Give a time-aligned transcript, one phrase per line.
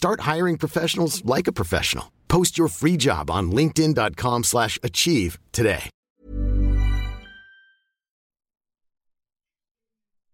[0.00, 2.06] Start hiring professionals like a professional.
[2.34, 5.90] Post your free job on linkedin.com/achieve slash achieve today.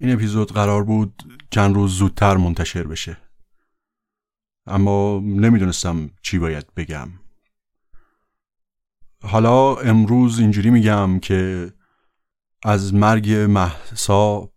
[0.00, 3.16] این اپیزود قرار بود چند روز زودتر منتشر بشه
[4.66, 7.08] اما نمی‌دونستم چی باید بگم
[9.22, 11.72] حالا امروز اینجوری میگم که
[12.62, 14.52] از مرگ محسا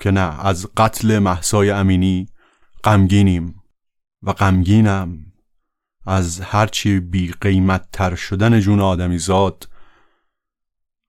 [0.00, 2.28] که نه از قتل محسای امینی
[2.84, 3.61] غمگینیم
[4.22, 5.32] و غمگینم
[6.06, 9.68] از هرچی بی قیمت تر شدن جون آدمی زاد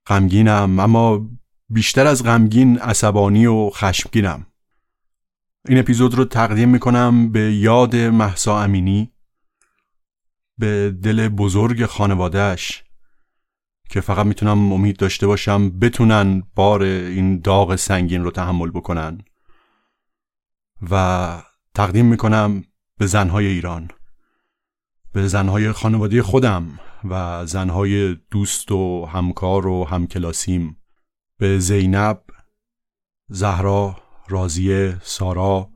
[0.08, 1.30] غمگینم اما
[1.70, 4.48] بیشتر از غمگین عصبانی و خشمگینم.
[5.68, 9.14] این اپیزود رو تقدیم می‌کنم به یاد محسا امینی
[10.58, 12.84] به دل بزرگ خانوادهش
[13.90, 19.22] که فقط می‌تونم امید داشته باشم بتونن بار این داغ سنگین رو تحمل بکنن.
[20.92, 21.42] و
[21.74, 22.64] تقدیم می‌کنم
[23.00, 23.90] به زنهای ایران
[25.14, 30.78] به زنهای خانواده خودم و زنهای دوست و همکار و همکلاسیم
[31.40, 32.22] به زینب
[33.30, 33.96] زهرا
[34.30, 35.70] رازیه سارا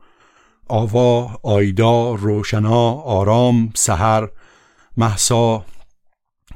[0.68, 4.30] آوا آیدا روشنا آرام سحر
[4.98, 5.66] محسا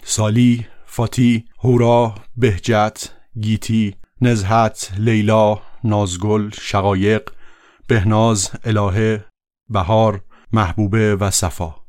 [0.03, 3.09] سالی فاتی هورا بهجت
[3.41, 7.29] گیتی نزهت لیلا نازگل شقایق
[7.87, 9.25] بهناز الهه
[9.69, 10.21] بهار
[10.53, 11.80] محبوبه و صفا.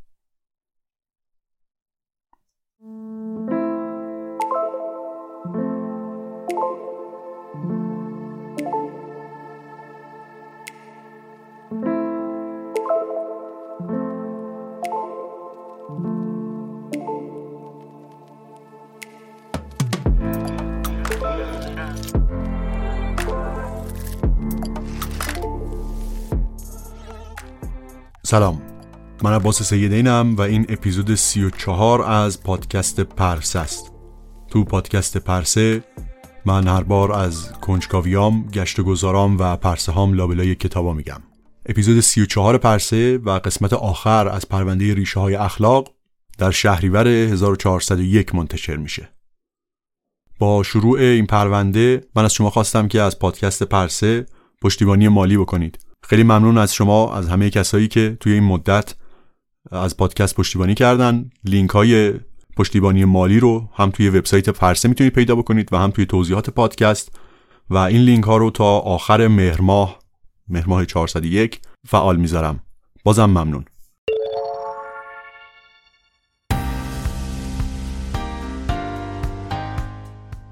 [28.33, 28.63] سلام.
[29.23, 33.93] من عباس سیدینم و این اپیزود 34 از پادکست پرسه است.
[34.49, 35.85] تو پادکست پرسه
[36.45, 41.23] من هر بار از کنجکاویام گشت و گذارام و پرسه هام لابلای کتابا میگم.
[41.67, 45.89] اپیزود 34 پرسه و قسمت آخر از پرونده ریشه های اخلاق
[46.39, 49.09] در شهریور 1401 منتشر میشه.
[50.39, 54.27] با شروع این پرونده من از شما خواستم که از پادکست پرسه
[54.63, 55.82] پشتیبانی مالی بکنید.
[56.03, 58.95] خیلی ممنون از شما از همه کسایی که توی این مدت
[59.71, 61.31] از پادکست پشتیبانی کردن.
[61.45, 62.15] لینک های
[62.57, 67.19] پشتیبانی مالی رو هم توی وبسایت پرسه می‌تونید پیدا بکنید و هم توی توضیحات پادکست.
[67.71, 69.99] و این لینک ها رو تا آخر مهر ماه
[70.49, 72.61] مهر ماه 401 فعال می‌ذارم.
[73.05, 73.65] بازم ممنون.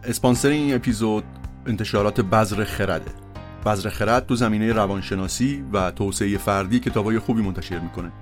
[0.05, 1.25] اسپانسر این اپیزود
[1.67, 3.30] انتشارات بذر خرده.
[3.67, 8.13] بذر خرد تو زمینه روانشناسی و توسعه فردی کتابای خوبی منتشر می‌کنه.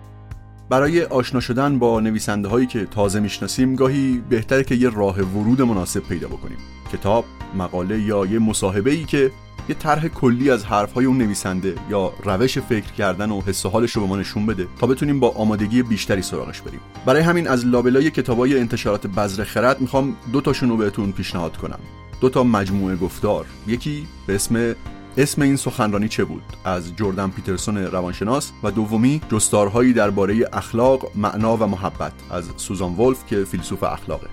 [0.70, 5.62] برای آشنا شدن با نویسنده هایی که تازه می‌شناسیم گاهی بهتره که یه راه ورود
[5.62, 6.58] مناسب پیدا بکنیم.
[6.92, 7.24] کتاب،
[7.54, 9.30] مقاله یا یه مصاحبه ای که
[9.68, 13.92] یه طرح کلی از حرفهای اون نویسنده یا روش فکر کردن و حس و حالش
[13.92, 16.80] رو به ما نشون بده تا بتونیم با آمادگی بیشتری سراغش بریم.
[17.06, 21.78] برای همین از لابلای کتابای انتشارات بذر خرد می‌خوام دو تاشون رو بهتون پیشنهاد کنم.
[22.20, 23.46] دو تا مجموعه گفتار.
[23.66, 24.74] یکی به اسم
[25.18, 31.56] اسم این سخنرانی چه بود؟ از جردن پیترسون روانشناس و دومی جستارهایی درباره اخلاق، معنا
[31.56, 34.26] و محبت از سوزان ولف که فیلسوف اخلاقه.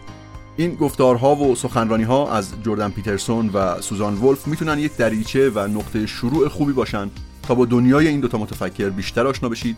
[0.57, 5.59] این گفتارها و سخنرانی ها از جردن پیترسون و سوزان ولف می‌تونن یک دریچه و
[5.59, 7.09] نقطه شروع خوبی باشن
[7.43, 9.77] تا با دنیای این دوتا متفکر بیشتر آشنا بشید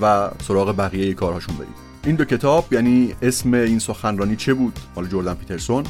[0.00, 1.76] و سراغ بقیه کارهاشون برید.
[2.04, 5.84] این دو کتاب یعنی اسم این سخنرانی چه بود؟ مال جردن پیترسون.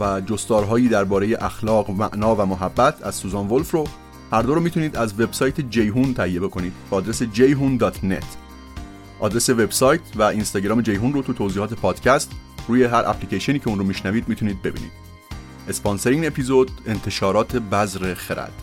[0.00, 3.84] و جستارهایی درباره اخلاق معنا و محبت از سوزان ولف رو
[4.32, 6.72] هر دو رو می‌تونید از وبسایت جیهون تهیه بکنید.
[6.90, 8.24] با آدرس jhun.net
[9.20, 12.32] آدرس وبسایت و اینستاگرام جیهون رو تو توضیحات پادکست
[12.68, 14.92] روی هر اپلیکیشنی که اون رو میشنوید می‌تونید ببینید.
[15.68, 18.62] اسپانسر این اپیزود انتشارات بذر خرد.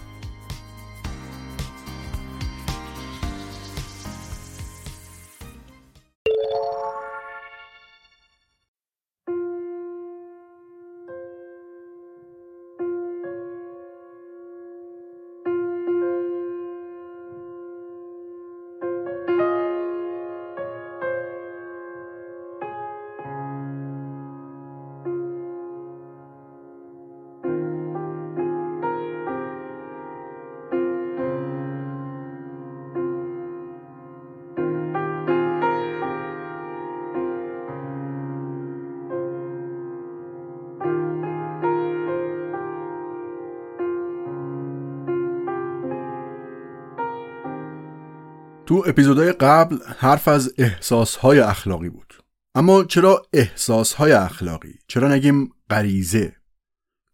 [48.96, 52.14] اپیزودهای قبل حرف از احساسهای اخلاقی بود
[52.56, 56.36] اما چرا احساسهای اخلاقی؟ چرا نگیم غریزه؟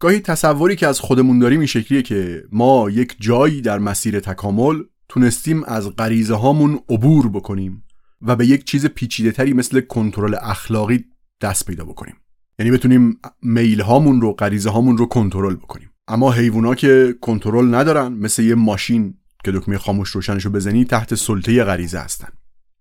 [0.00, 4.82] گاهی تصوری که از خودمون داریم این شکلیه که ما یک جایی در مسیر تکامل
[5.08, 7.84] تونستیم از غریزه هامون عبور بکنیم
[8.20, 11.04] و به یک چیز پیچیده تری مثل کنترل اخلاقی
[11.40, 12.16] دست پیدا بکنیم
[12.58, 18.12] یعنی بتونیم میل هامون رو غریزه هامون رو کنترل بکنیم اما حیوونا که کنترل ندارن
[18.12, 22.28] مثل یه ماشین که دکمه خاموش روشنشو بزنی تحت سلطه غریزه هستن.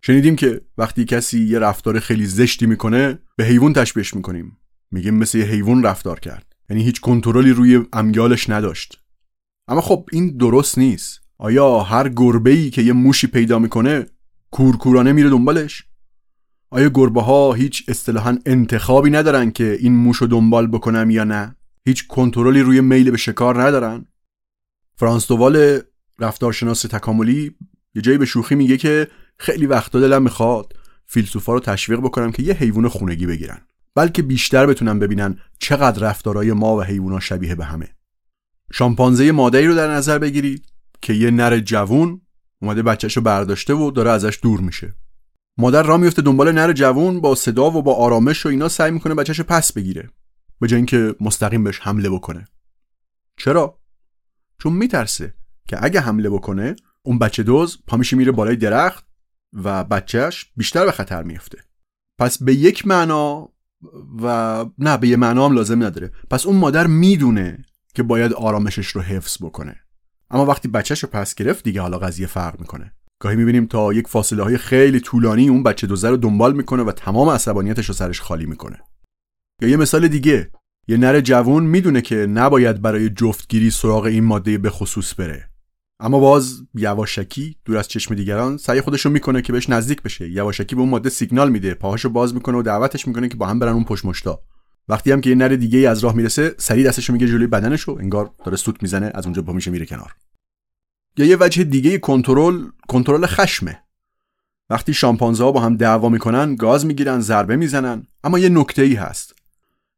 [0.01, 4.57] شنیدیم که وقتی کسی یه رفتار خیلی زشتی می‌کنه به حیوان تشبیهش می‌کنیم.
[4.91, 6.55] میگیم مثل یه حیوان رفتار کرد.
[6.69, 9.01] یعنی هیچ کنترلی روی امیالش نداشت.
[9.67, 11.19] اما خب این درست نیست.
[11.37, 14.05] آیا هر گربه ای که یه موشی پیدا می‌کنه
[14.51, 15.83] کورکورانه میره دنبالش؟
[16.69, 21.55] آیا گربه ها هیچ اصطلاحا انتخابی ندارن که این موشو دنبال بکنم یا نه؟
[21.85, 24.05] هیچ کنترلی روی میل به شکار ندارن؟
[24.95, 25.81] فرانس دوال
[26.21, 27.55] رفتارشناس تکاملی
[27.95, 29.07] یه جایی به شوخی میگه که
[29.37, 30.73] خیلی وقتا دلم می‌خواد
[31.05, 33.61] فیلسوفا رو تشویق بکنم که یه حیوان خونگی بگیرن
[33.95, 37.87] بلکه بیشتر بتونن ببینن چقدر رفتارهای ما و حیوونا شبیه به همه.
[38.73, 40.65] شامپانزه مادری رو در نظر بگیرید
[41.01, 42.21] که یه نر جوون
[42.61, 44.95] اومده بچهش رو برداشته و داره ازش دور میشه.
[45.57, 49.15] مادر را میفته دنبال نر جوون با صدا و با آرامش و اینا سعی می‌کنه
[49.15, 50.09] بچهش پس بگیره
[50.59, 52.47] به جای اینکه مستقیم بهش حمله بکنه.
[53.37, 53.79] چرا؟
[54.59, 55.33] چون میترسه.
[55.71, 59.05] که اگه حمله بکنه اون بچه دوز پامیشه میره بالای درخت
[59.53, 61.57] و بچهش بیشتر به خطر میفته
[62.19, 63.49] پس به یک معنا
[64.21, 66.11] و نه به یه معنا هم لازم نداره.
[66.29, 69.75] پس اون مادر می‌دونه که باید آرامشش رو حفظ بکنه.
[70.29, 72.93] اما وقتی بچهش رو پس گرفت دیگه حالا قضیه فرق می‌کنه.
[73.21, 76.91] گاهی می‌بینیم تا یک فاصله های خیلی طولانی اون بچه دوزه رو دنبال می‌کنه و
[76.91, 78.81] تمام عصبانیتش رو سرش خالی می‌کنه.
[79.61, 80.51] یا یه مثال دیگه
[80.87, 85.50] یه نر جوون می‌دونه که نباید برای جفتگیری سراغ این ماده به خصوص بره.
[86.03, 90.29] اما باز یواشکی دور از چشم دیگران سعی خودش رو می‌کنه که بهش نزدیک بشه.
[90.29, 93.59] یواشکی به اون ماده سیگنال میده پاهاشو باز می‌کنه و دعوتش می‌کنه که با هم
[93.59, 94.41] برن اون پشت مشتا.
[94.89, 97.97] وقتی هم که یه نر دیگه ای از راه می‌رسه سریع دستشو میگه جلوی بدنشو
[97.99, 100.15] انگار داره سوت می‌زنه از اونجا پا میشه میره کنار.
[101.17, 103.83] یا یه وجه دیگه کنترل کنترل خشمه.
[104.69, 108.93] وقتی شامپانزه ها با هم دعوا می‌کنن گاز می‌گیرن ضربه می‌زنن اما یه نکته ای
[108.93, 109.40] هست.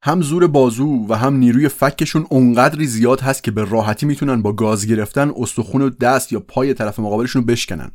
[0.05, 4.53] هم زور بازو و هم نیروی فکشون اونقدری زیاد هست که به راحتی می‌تونن با
[4.53, 7.91] گاز گرفتن استخون و دست یا پای طرف مقابلشون رو بشکنن.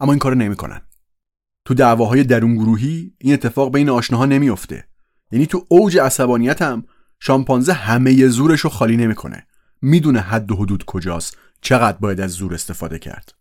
[0.00, 0.80] اما این کارو نمی‌کنن.
[1.64, 4.84] تو دعواهای درون گروهی این اتفاق بین آشناها نمیافته.
[5.32, 6.84] یعنی تو اوج عصبانیت هم
[7.20, 9.46] شامپانزه همه زورش رو خالی نمی‌کنه.
[9.82, 11.36] می‌دونه حد و حدود کجاست.
[11.60, 13.34] چقدر باید از زور استفاده کرد.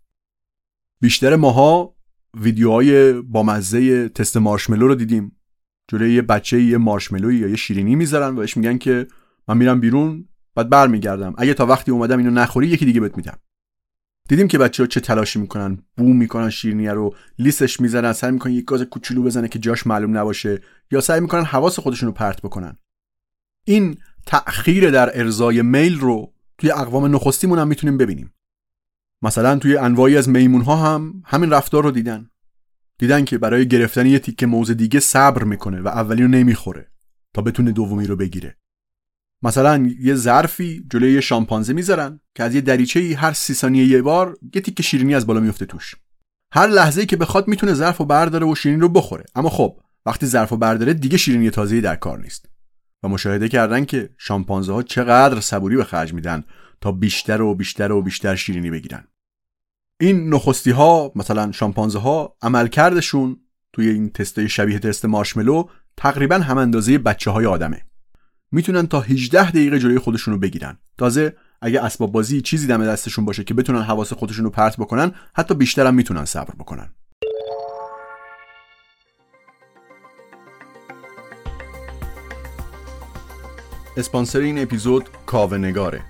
[1.01, 1.95] بیشتر ماها
[2.41, 5.31] ویدیوهای با مزه تست مارشملو رو دیدیم.
[5.91, 9.07] جلوی یه بچه یه مارشملوی یا یه شیرینی می‌ذارن و بهش میگن که
[9.47, 11.33] من میرم بیرون بعد برمیگردم.
[11.37, 13.37] اگه تا وقتی اومدم اینو نخوری یکی دیگه بهت میدم
[14.29, 15.77] دیدیم که بچه ها چه تلاشی می‌کنن.
[15.97, 20.17] بو می‌کنن شیرینی رو لیسش می‌زنن سعی می‌کنن یک گاز کوچولو بزنه که جاش معلوم
[20.17, 22.77] نباشه یا سعی می‌کنن حواس خودشون رو پرت بکنن.
[23.65, 28.33] این تأخیر در ارزای میل رو توی اقوام نخستیمون هم می‌تونیم ببینیم.
[29.21, 32.30] مثلا توی انواعی از میمون ها هم همین رفتار رو دیدن.
[33.01, 36.91] دیدن که برای گرفتن یه تیکه موز دیگه صبر می‌کنه و اولی رو نمی‌خوره
[37.33, 38.57] تا بتونه دومی رو بگیره.
[39.43, 43.85] مثلا یه ظرفی جلوی یه شامپانزه می‌ذارن که از یه دریچه ای هر سی ثانیه
[43.85, 45.95] یه بار یه تیکه شیرینی از بالا میفته توش.
[46.53, 49.25] هر لحظه که بخواد می‌تونه ظرف رو برداره و شیرینی رو بخوره.
[49.35, 52.49] اما خب وقتی ظرف رو برداره دیگه شیرینی تازه‌ای در کار نیست.
[53.03, 56.43] و مشاهده کردن که شامپانزه ها چقدر صبوری به خرج میدن
[56.81, 59.07] تا بیشتر و بیشتر و بیشتر شیرینی بگیرن.
[60.01, 63.37] این نخستی ها مثلا شامپانزه ها عملکردشون
[63.73, 65.63] توی این تستای شبیه تست مارشملو
[65.97, 67.85] تقریبا هم اندازه بچه های آدمه.
[68.51, 70.77] می‌تونن تا 18 دقیقه جلوی خودشون بگیرن.
[70.97, 75.53] تازه اگه اسباب بازی چیزی دم دستشون باشه که بتونن حواس خودشون پرت بکنن حتی
[75.53, 76.93] بیشتر هم می‌تونن صبر بکنن.
[83.97, 86.01] اسپانسر این اپیزود کاوه نگاره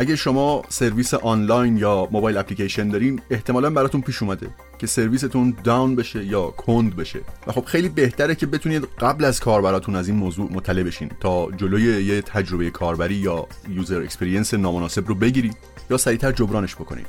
[0.00, 5.96] اگه شما سرویس آنلاین یا mobile application دارین احتمالا براتون پیش اومده که سرویستون down
[5.96, 7.20] بشه یا کند بشه.
[7.46, 11.50] و خب خیلی بهتره که بتونید قبل از کاربراتون از این موضوع مطلع بشین تا
[11.56, 15.56] جلوی یه تجربه کاربری یا user experience نامناسب رو بگیرید
[15.90, 17.06] یا سریعتر جبرانش بکنید.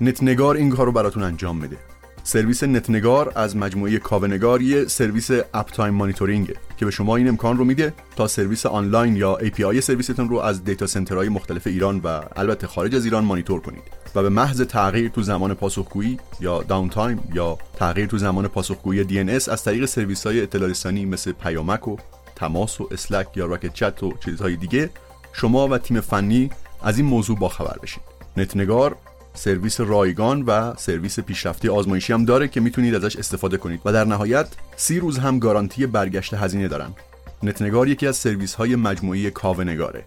[0.00, 1.76] نتنگار این کار رو براتون انجام میده
[2.24, 7.58] سرویس نتنگار از مجموعه کاوه‌نگار یه سرویس uptime monitoring ه که به شما این امکان
[7.58, 12.00] رو میده تا سرویس آنلاین یا API سرویستون رو از data center های مختلف ایران
[12.04, 13.82] و البته خارج از ایران مانیتور کنید
[14.14, 19.48] و به محض تغییر تو زمان پاسخگویی یا downtime یا تغییر تو زمان پاسخگویی DNS
[19.48, 21.96] از طریق سرویس های اطلاع رسانی مثل پیامک و
[22.36, 24.90] تماس و Slack یا Rocket.Chat و چیزهای دیگه
[25.32, 26.50] شما و تیم فنی
[26.82, 28.02] از این موضوع باخبر بشید.
[28.36, 28.96] نتنگار
[29.34, 33.80] سرویس رایگان و سرویس پیشرفته آزمایشی هم داره که می‌تونید ازش استفاده کنید.
[33.84, 34.46] و در نهایت
[34.76, 36.94] سی روز هم گارانتی برگشت هزینه دارن.
[37.42, 40.04] نتنگار یکی از سرویس های مجموعه‌ی کاوه‌نگاره.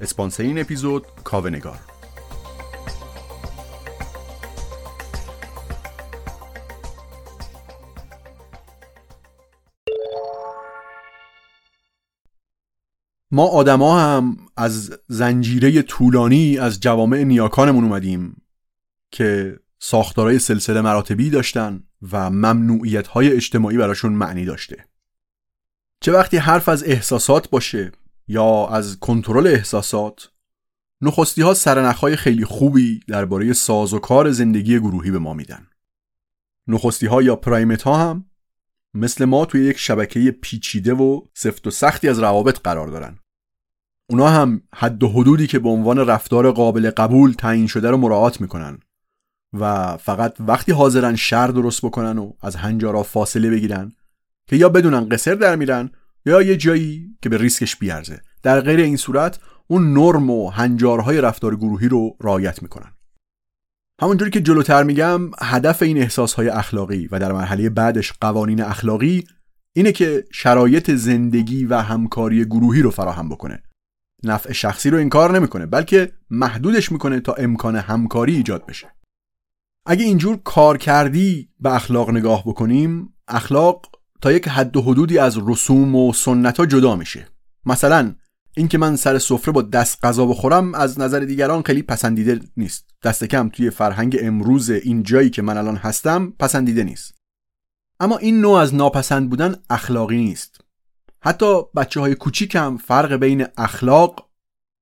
[0.00, 1.78] اسپانسر این اپیزود کاونگار.
[13.32, 18.39] ما آدما هم از زنجیره طولانی از جوامع نیاکانمون اومدیم.
[19.10, 24.84] که ساختارهای سلسله مراتبی داشتن و ممنوعیت های اجتماعی براشون معنی داشته.
[26.00, 27.92] چه وقتی حرف از احساسات باشه
[28.28, 30.30] یا از کنترل احساسات
[31.00, 35.66] نخستی ها سرنخهای خیلی خوبی درباره ساز و کار زندگی گروهی به ما میدن.
[36.66, 38.24] نخستی ها یا پرایمت ها هم
[38.94, 43.18] مثل ما توی یک شبکه پیچیده و سفت و سختی از روابط قرار دارن.
[44.10, 48.40] اونا هم حد و حدودی که به عنوان رفتار قابل قبول تعیین شده رو مراعات
[48.40, 48.78] می‌کنن.
[49.52, 53.92] و فقط وقتی حاضرن شر درست بکنن و از هنجارا فاصله بگیرن
[54.46, 55.90] که یا بدونن قصر در میرن
[56.26, 58.20] یا یه جایی که به ریسکش بیارزه.
[58.42, 62.92] در غیر این صورت اون نرم و هنجارهای رفتار گروهی رو رعایت می‌کنن.
[64.02, 69.24] همونجوری که جلوتر میگم هدف این احساسهای اخلاقی و در مرحله بعدش قوانین اخلاقی
[69.72, 73.62] اینه که شرایط زندگی و همکاری گروهی رو فراهم بکنه.
[74.24, 78.99] نفع شخصی رو انکار نمی‌کنه بلکه محدودش می‌کنه تا امکان همکاری ایجاد بشه.
[79.90, 83.86] اگه اینجور کار کردی به اخلاق نگاه بکنیم اخلاق
[84.20, 87.28] تا یک حد و حدودی از رسوم و سنت ها جدا میشه.
[87.66, 88.14] مثلا
[88.56, 92.86] اینکه من سر سفره با دست غذا بخورم از نظر دیگران خیلی پسندیده نیست.
[93.02, 97.14] دست کم توی فرهنگ امروز این جایی که من الان هستم پسندیده نیست.
[98.00, 100.60] اما این نوع از ناپسند بودن اخلاقی نیست.
[101.20, 104.28] حتی بچه های کوچیکم فرق بین اخلاق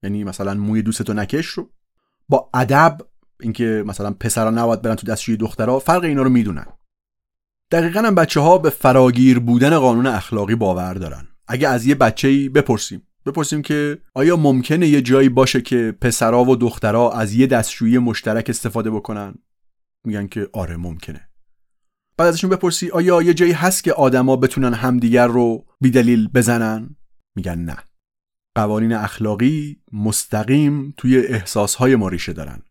[0.02, 1.70] یعنی مثلا موی دوستتو نکش رو
[2.28, 2.98] با ادب
[3.40, 6.66] اینکه مثلا پسرا نباید برن تو دستشوی دخترها فرق اینا رو می‌دونن.
[7.70, 11.28] دقیقا هم بچه ها به فراگیر بودن قانون اخلاقی باور دارن.
[11.48, 16.44] اگه از یه بچه ای بپرسیم بپرسیم که آیا ممکنه یه جایی باشه که پسرا
[16.44, 19.34] و دخترها از یه دستشویی مشترک استفاده بکنن؟
[20.04, 21.28] میگن که آره ممکنه.
[22.16, 26.96] بعد ازشون بپرسی آیا یه جایی هست که آدما بتونن همدیگر رو بیدلیل بزنن؟
[27.36, 27.76] میگن نه.
[28.54, 32.62] قوانین اخلاقی مستقیم توی احساسهای ما ریشه دارن.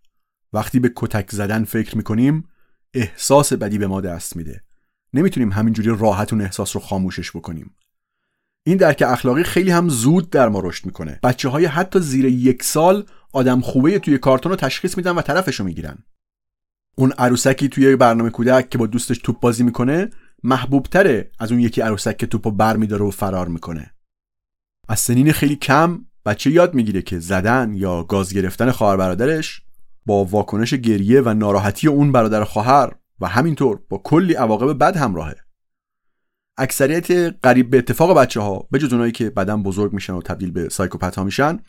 [0.54, 2.48] وقتی به کتک زدن فکر می‌کنیم
[2.94, 4.64] احساس بدی به ما دست میده.
[5.14, 7.76] نمی‌تونیم همینجوری راحت اون احساس رو خاموشش بکنیم.
[8.64, 11.20] این درک اخلاقی خیلی هم زود در ما رشد می‌کنه.
[11.24, 15.60] بچه های حتی زیر یک سال آدم خوبه توی کارتون رو تشخیص میدن و طرفش
[15.60, 15.98] رو می‌گیرن.
[16.96, 20.10] اون عروسکی توی برنامه کودک که با دوستش توپ بازی می‌کنه
[20.44, 23.94] محبوب تره از اون یکی عروسک که توپو بر میداره و فرار می‌کنه.
[24.88, 29.62] از سنین خیلی کم بچه یاد می‌گیره که زدن یا گاز گرفتن خواهر برادرش
[30.08, 35.36] با واکنش گریه و ناراحتی اون برادر خواهر و همینطور با کلی عواقب بد همراهه.
[36.58, 37.12] اکثریت
[37.44, 40.70] قریب به اتفاق بچه ها به جز اونایی که بعدا بزرگ میشن و تبدیل به
[40.70, 41.60] سایکوپت ها میشن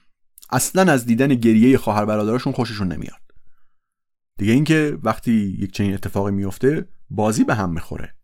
[0.50, 3.20] اصلا از دیدن گریه خواهر برادرشون خوششون نمیاد.
[4.36, 8.14] دیگه اینکه وقتی یک چنین اتفاقی میفته بازی به هم می‌خوره.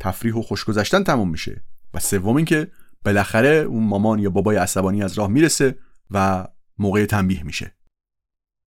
[0.00, 1.64] تفریح و خوشگذشتن تموم میشه.
[1.94, 2.70] و سوم اینکه
[3.04, 5.78] بالاخره اون مامان یا بابای عصبانی از راه می‌رسه
[6.10, 6.46] و
[6.78, 7.79] موقع تنبیه میشه.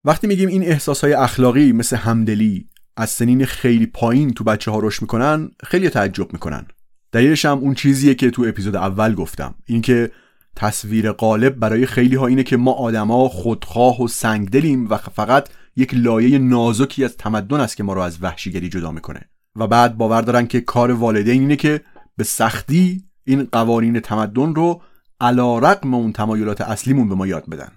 [0.04, 4.78] وقتی میگیم این احساس های اخلاقی مثل همدلی از سنین خیلی پایین تو بچه ها
[4.78, 6.66] رشد می‌کنن خیلی تعجب می‌کنن.
[7.12, 9.54] دلیلش هم اون چیزیه که تو اپیزود اول گفتم.
[9.66, 10.10] اینکه
[10.56, 15.94] تصویر غالب برای خیلی ها اینه که ما آدما خودخواه و سنگدلیم و فقط یک
[15.94, 19.20] لایه نازکی از تمدن است که ما رو از وحشیگری جدا می‌کنه.
[19.56, 21.80] و بعد باور دارن که کار والدین اینه که
[22.16, 24.82] به سختی این قوانین تمدن رو
[25.20, 27.72] علا رقم اون تمایلات اصلیمون به ما یاد بدن.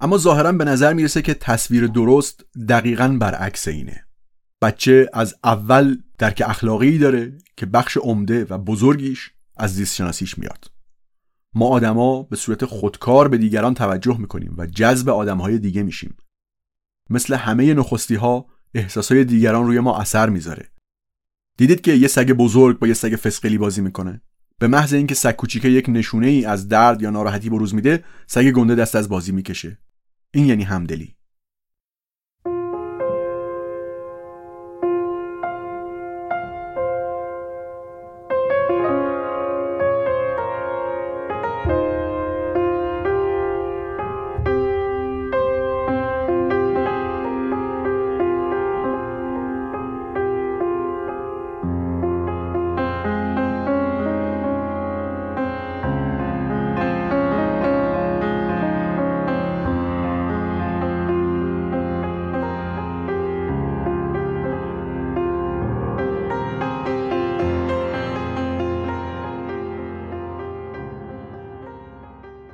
[0.00, 4.04] اما ظاهرا به نظر می‌رسه که تصویر درست دقیقا برعکس اینه.
[4.62, 10.70] بچه از اول درک اخلاقی داره که بخش عمده و بزرگیش از زیست شناسیش میاد.
[11.54, 16.16] ما آدما به صورت خودکار به دیگران توجه می‌کنیم و جذب آدمهای دیگه میشیم.
[17.10, 20.68] مثل همه نخستی ها احساسای دیگران روی ما اثر می‌ذاره.
[21.56, 24.20] دیدید که یه سگ بزرگ با یه سگ فسقلی بازی می‌کنه.
[24.58, 28.50] به محض اینکه سگ کوچیکه یک نشونه ای از درد یا ناراحتی بروز میده سگ
[28.50, 29.78] گنده دست از بازی می‌کشه.
[30.34, 31.17] این یعنی همدلی.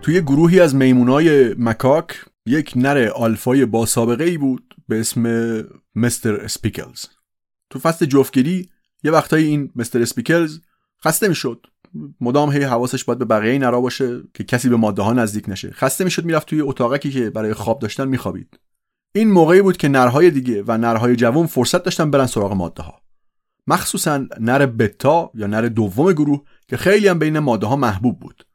[0.05, 5.23] توی گروهی از میمونای مکاک یک نر آلفای با سابقه ای بود به اسم
[5.95, 6.35] Mr.
[6.35, 7.05] Spickles
[7.71, 8.71] تو فصل جفتگیری
[9.05, 10.03] یه وقتایی این Mr.
[10.03, 10.61] Spickles
[11.05, 11.67] خسته می‌شد.
[12.21, 15.71] مدام هی حواسش باید به بقیه نرا باشه که کسی به ماده ها نزدیک نشه.
[15.71, 18.61] خسته می‌شد می‌رفت توی اتاقکی که برای خواب داشتن میخوابید.
[19.15, 23.01] این موقعی بود که نرهای دیگه و نرهای جوان فرصت داشتن برن سراغ ماده ها
[23.67, 28.47] مخصوصا نر بتا یا نر دوم گروه که خیلی هم بین ماده ها محبوب بود.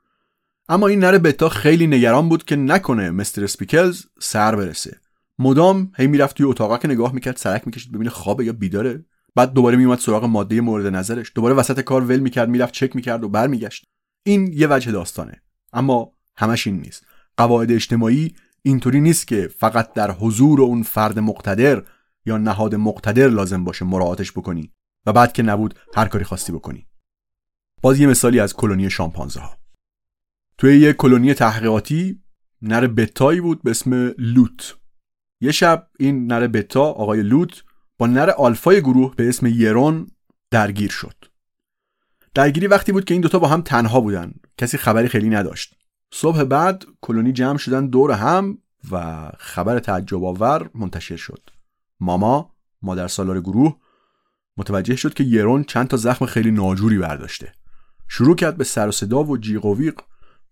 [0.71, 4.97] اما این نره بتا خیلی نگران بود که نکنه مستر اسپیکلز سر برسه.
[5.39, 9.05] مدام هی می‌رفت توی اتاقا که نگاه می‌کرد سرک می‌کشید ببینه خوابه یا بیداره.
[9.35, 11.31] بعد دوباره میومد سراغ ماده مورد نظرش.
[11.35, 13.85] دوباره وسط کار ول می‌کرد می‌رفت چک می‌کرد و برمیگشت.
[14.23, 15.41] این یه وجه داستانه.
[15.73, 17.05] اما همش این نیست.
[17.37, 21.83] قواعد اجتماعی اینطوری نیست که فقط در حضور اون فرد مقتدر
[22.25, 24.73] یا نهاد مقتدر لازم باشه مراعاتش بکنی
[25.05, 26.87] و بعد که نبود هر کاری خواستی بکنی.
[27.81, 29.57] باز یه مثالی از کلونی شامپانزه ها
[30.59, 32.19] توی یه کلونی تحقیقاتی
[32.61, 34.77] نر بتایی بود به اسم لوت.
[35.41, 37.63] یه شب این نر بتا آقای لوت
[37.97, 40.07] با نر آلفای گروه به اسم یرون
[40.51, 41.15] درگیر شد.
[42.33, 44.33] درگیری وقتی بود که این دوتا با هم تنها بودن.
[44.57, 45.75] کسی خبری خیلی نداشت.
[46.11, 48.57] صبح بعد کلونی جمع شدن دور هم
[48.91, 51.49] و خبر تعجب آور منتشر شد.
[51.99, 53.77] ماما مادر سالار گروه
[54.57, 57.53] متوجه شد که یرون چند تا زخم خیلی ناجوری برداشته.
[58.07, 60.01] شروع کرد به سر و صدا و جیغ و ویق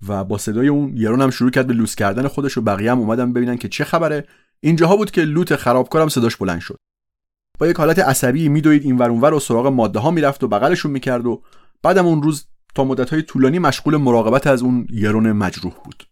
[0.07, 2.99] و با صدای اون یارون هم شروع کرد به لوس کردن خودش و بقیه هم
[2.99, 4.27] اومدن ببینن که چه خبره.
[4.60, 6.77] اینجاها بود که لوت خرابکارم صداش بلند شد.
[7.60, 10.91] با یک حالت عصبی میدوید این ور اونور و سراغ ماده ها می‌رفت و بغلشون
[10.91, 11.41] می‌کرد و
[11.83, 16.03] بعدم اون روز تا مدت های طولانی مشغول مراقبت از اون یرون مجروح بود.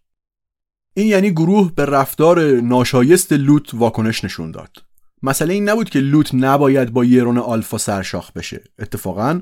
[0.94, 4.76] این یعنی گروه به رفتار ناشایست لوت واکنش نشون داد.
[5.22, 8.64] مسئله این نبود که لوت نباید با یرون آلفا سرشاخ بشه.
[8.78, 9.40] اتفاقا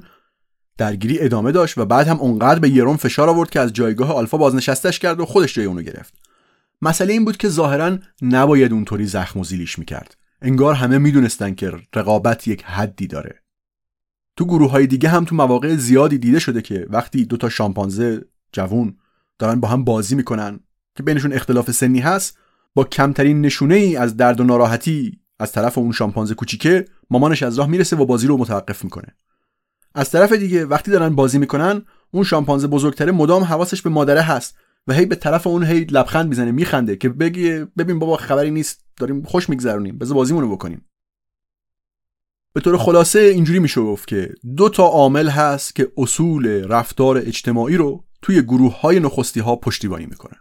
[0.78, 4.38] درگیری ادامه داشت و بعد هم اونقدر به یرون فشار آورد که از جایگاه آلفا
[4.38, 6.14] بازنشستش کرد و خودش جای اونو گرفت.
[6.82, 10.16] مسئله این بود که ظاهرا نباید اونطوری زخم و زیلیش می‌کرد.
[10.42, 13.42] انگار همه می‌دونستن که رقابت یک حدی داره.
[14.36, 18.24] تو گروه های دیگه هم تو مواقع زیادی دیده شده که وقتی دو تا شامپانزه
[18.52, 18.96] جوون
[19.38, 20.60] دارن با هم بازی می‌کنن
[20.96, 22.38] که بینشون اختلاف سنی هست
[22.74, 27.58] با کمترین نشونه ای از درد و ناراحتی از طرف اون شامپانزه کوچیکه مامانش از
[27.58, 29.16] راه می‌رسه و بازی رو متوقف می‌کنه.
[29.94, 34.56] از طرف دیگه وقتی دارن بازی می‌کنن اون شامپانزه بزرگتره مدام حواسش به مادره هست
[34.86, 38.84] و هی به طرف اون هی لبخند می‌زنه میخنده که بگی ببین بابا خبری نیست
[38.96, 40.84] داریم خوش میگذرونیم بذار بازیمونو بکنیم.
[42.54, 47.76] به طور خلاصه اینجوری میشه گفت که دو تا عامل هست که اصول رفتار اجتماعی
[47.76, 50.34] رو توی گروه های نخستی ها پشتیبانی می‌کنه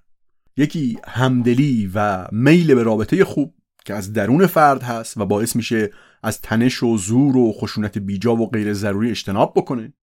[0.57, 3.55] یکی همدلی و میل به رابطه خوب
[3.85, 5.91] که از درون فرد هست و باعث میشه
[6.23, 9.93] از تنش و زور و خشونت بیجا و غیر ضروری اجتناب بکنه.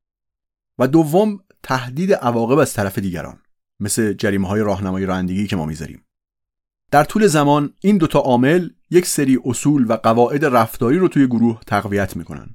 [0.78, 3.38] و دوم تهدید عواقب از طرف دیگران
[3.80, 6.04] مثل جریمه های راهنمایی رانندگی که ما می‌ذاریم.
[6.90, 11.60] در طول زمان این دوتا عامل یک سری اصول و قواعد رفتاری رو توی گروه
[11.66, 12.54] تقویت می‌کنن.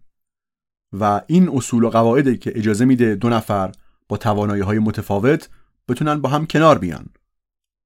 [0.93, 3.71] و این اصول و قواعدی که اجازه میده دو نفر
[4.07, 5.49] با توانایی های متفاوت
[5.87, 7.09] بتونن با هم کنار بیان.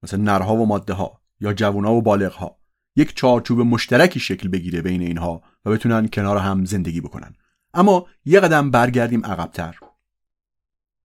[0.03, 2.58] مثل نرها و ماده ها یا جوونا و بالغ ها
[2.99, 7.35] یک چارچوب مشترکی شکل بگیره بین اینها و بتونن کنار هم زندگی بکنن.
[7.73, 9.75] اما یه قدم برگردیم عقبتر.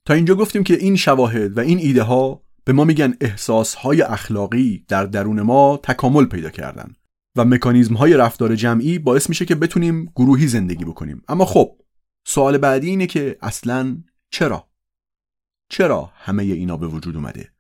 [0.04, 4.85] تا اینجا گفتیم که این شواهد و این ایده ها به ما میگن احساسهای اخلاقی
[4.88, 6.92] در درون ما تکامل پیدا کردن
[7.37, 11.22] و مکانیزم های رفتار جمعی باعث میشه که بتونیم گروهی زندگی بکنیم.
[11.28, 11.76] اما خب
[12.26, 14.68] سوال بعدی اینه که اصلا چرا؟
[15.68, 17.52] چرا همه اینا به وجود اومده؟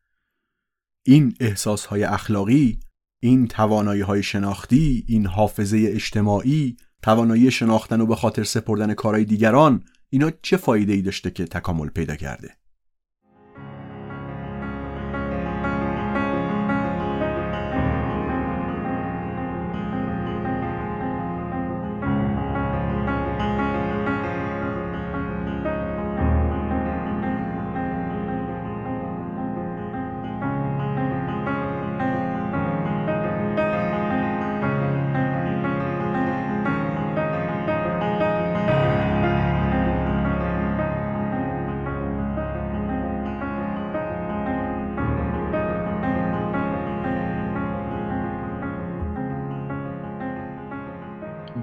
[1.06, 2.80] این احساس های اخلاقی
[3.24, 9.84] این توانایی های شناختی این حافظه اجتماعی توانایی شناختن و به خاطر سپردن کارهای دیگران
[10.10, 12.56] اینا چه فایده ای داشته که تکامل پیدا کرده؟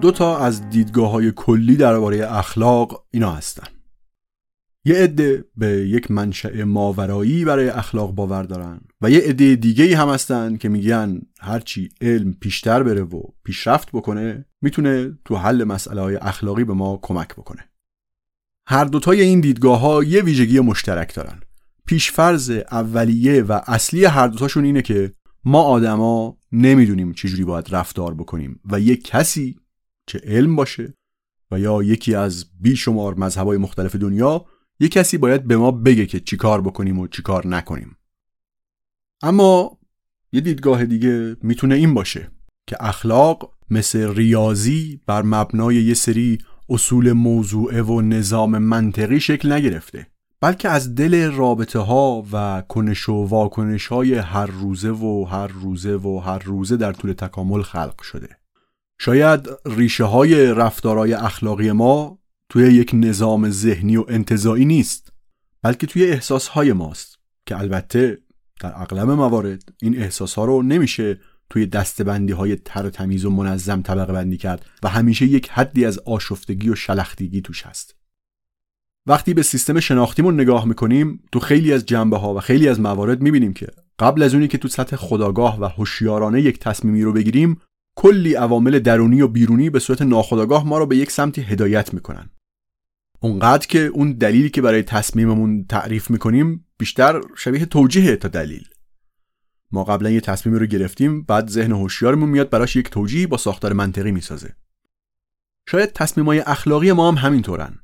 [0.01, 3.67] دو تا از دیدگاه های کلی درباره اخلاق اینا هستن.
[4.85, 10.09] یه عده به یک منشأ ماورایی برای اخلاق باور دارن و یه عده دیگه هم
[10.09, 16.15] هستن که میگن هرچی علم پیشتر بره و پیشرفت بکنه می‌تونه تو حل مسئله های
[16.15, 17.69] اخلاقی به ما کمک بکنه.
[18.67, 21.39] هر دوتای این دیدگاه ها یه ویژگی مشترک دارن.
[21.85, 25.13] پیشفرز اولیه و اصلی هر دوتاشون اینه که
[25.45, 29.60] ما آدما نمی‌دونیم چجوری باید رفتار بکنیم و یه کسی
[30.11, 30.93] چه علم باشه
[31.51, 34.45] و یا یکی از بیشمار مذهبای مختلف دنیا
[34.79, 37.97] یه کسی باید به ما بگه که چیکار بکنیم و چیکار نکنیم.
[39.23, 39.77] اما
[40.31, 42.31] یه دیدگاه دیگه می‌تونه این باشه
[42.67, 46.37] که اخلاق مثل ریاضی بر مبنای یه سری
[46.69, 50.07] اصول موضوعه و نظام منطقی شکل نگرفته
[50.41, 55.95] بلکه از دل رابطه ها و کنش و واکنش های هر روزه و هر روزه
[55.95, 58.40] و هر روزه در طول تکامل خلق شده.
[59.03, 65.13] شاید ریشه های رفتارهای اخلاقی ما توی یک نظام ذهنی و انتظایی نیست
[65.61, 68.17] بلکه توی احساس های ماست که البته
[68.59, 73.81] در اغلب موارد این احساس ها رو نمیشه توی دستبندی های تر تمیز و منظم
[73.81, 77.95] طبقه بندی کرد و همیشه یک حدی از آشفتگی و شلختگی توش هست.
[79.07, 83.21] وقتی به سیستم شناختیمون نگاه می‌کنیم تو خیلی از جنبه ها و خیلی از موارد
[83.21, 83.67] می‌بینیم که
[83.99, 87.61] قبل از اونی که تو سطح خداگاه و هوشیارانه یک تصمیمی رو بگیریم
[87.95, 92.29] کلی عوامل درونی و بیرونی به صورت ناخودآگاه ما رو به یک سمتی هدایت می‌کنن.
[93.19, 98.63] اونقدر که اون دلیلی که برای تصمیممون تعریف می‌کنیم بیشتر شبیه توجیه تا دلیل.
[99.71, 103.73] ما قبلا یه تصمیمی رو گرفتیم بعد ذهن هوشیارمون میاد براش یک توجیه با ساختار
[103.73, 104.55] منطقی می‌سازه.
[105.69, 107.79] شاید تصمیمای اخلاقی ما هم همینطورن.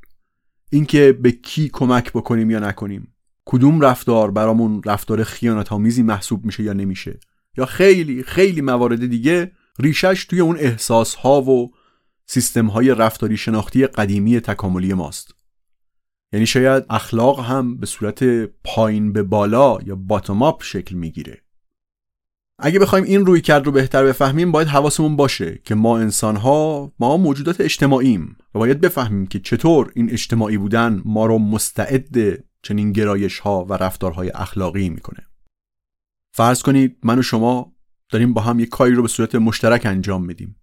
[0.72, 3.13] اینکه به کی کمک بکنیم یا نکنیم.
[3.46, 7.20] کدوم رفتار برامون رفتار خیانت آمیزی محسوب میشه یا نمیشه.
[7.58, 11.72] یا خیلی خیلی موارد دیگه ریشش توی اون احساس ها و
[12.26, 15.36] سیستم های رفتاری شناختی قدیمی تکاملی ماست.
[16.34, 21.42] یعنی شاید اخلاق هم به صورت پایین به بالا یا باتوم اپ شکل می‌گیره.
[22.60, 26.92] اگه بخوایم این روی کرد رو بهتر بفهمیم باید حواسمون باشه که ما انسان ها
[27.00, 32.92] ما موجودات اجتماعیم و باید بفهمیم که چطور این اجتماعی بودن ما رو مستعد چنین
[32.92, 35.28] گرایش ها و رفتارهای اخلاقی می‌کنه.
[36.34, 37.77] فرض کنید من و شما
[38.10, 40.56] داریم با هم یک کاری رو به صورت مشترک انجام میدیم.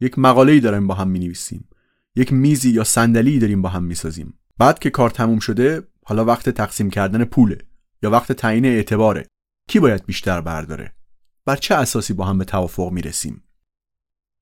[0.00, 1.68] یک مقاله‌ای داریم با هم می‌نویسیم.
[2.16, 4.38] یک میزی یا صندلی داریم با هم می‌سازیم.
[4.58, 7.58] بعد که کار تموم شده حالا وقت تقسیم کردن پوله
[8.02, 9.26] یا وقت تعیین اعتباره.
[9.68, 10.92] کی باید بیشتر برداره؟
[11.44, 13.42] بر چه اساسی با هم به توافق می‌رسیم؟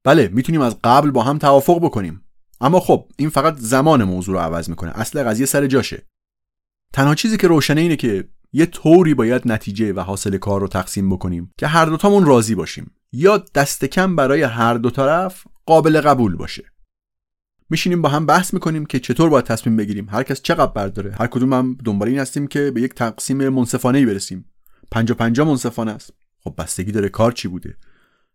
[0.05, 2.25] بله می‌تونیم از قبل با هم توافق بکنیم.
[2.61, 4.99] اما خب این فقط زمان موضوع رو عوض می‌کنه.
[4.99, 6.07] اصل قضیه سر جاشه.
[6.93, 11.11] تنها چیزی که روشنه اینه که یه طوری باید نتیجه و حاصل کار رو تقسیم
[11.11, 12.91] بکنیم که هر دوتامون راضی باشیم.
[13.13, 16.65] یا دست کم برای هر دو طرف قابل قبول باشه.
[17.71, 20.09] میشینیم با هم بحث می‌کنیم که چطور باید تصمیم بگیریم.
[20.09, 23.99] هر کس چقدر برداره هر کدوم هم دنبال این هستیم که به یک تقسیم منصفانه
[23.99, 24.45] ای برسیم
[24.91, 26.13] پنجا پنجا منصفانه است.
[26.45, 27.77] خب بستگی داره کار چی بوده؟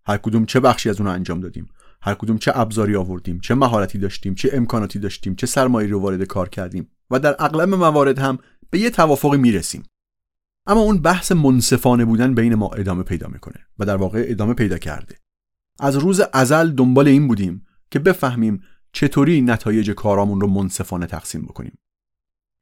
[0.05, 1.69] هر کدوم چه بخشی از اون انجام دادیم؟
[2.01, 6.23] هر کدوم چه ابزاری آوردیم؟ چه مهارتی داشتیم؟ چه امکاناتی داشتیم؟ چه سرمایه‌ای رو وارد
[6.23, 8.37] کار کردیم؟ و در اغلب موارد هم
[8.69, 9.83] به یه توافقی می‌رسیم.
[10.67, 14.77] اما اون بحث منصفانه بودن بین ما ادامه پیدا می‌کنه و در واقع ادامه پیدا
[14.77, 15.15] کرده.
[15.79, 21.77] از روز ازل دنبال این بودیم که بفهمیم چطوری نتایج کارامون رو منصفانه تقسیم بکنیم.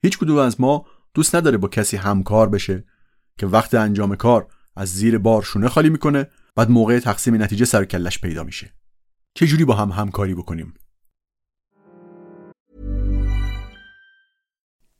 [0.04, 2.86] هیچ کدوم از ما دوست نداره با کسی همکار بشه
[3.38, 7.86] که وقت انجام کار از زیر بار شونه خالی می‌کنه بعد موقع تقسیم نتیجه سر
[7.86, 8.74] کلش پیدا میشه.
[9.36, 10.74] چه جوری با هم همکاری بکنیم؟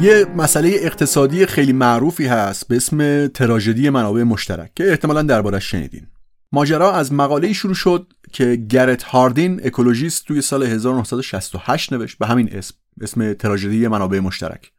[0.00, 6.06] یه مسئله اقتصادی خیلی معروفی هست به اسم تراژدی منابع مشترک که احتمالا دربارش شنیدین.
[6.52, 12.48] ماجرا از مقاله شروع شد که گرت هاردین اکولوژیست توی سال 1968 نوشت به همین
[12.52, 14.72] اسم اسم تراژدی منابع مشترک.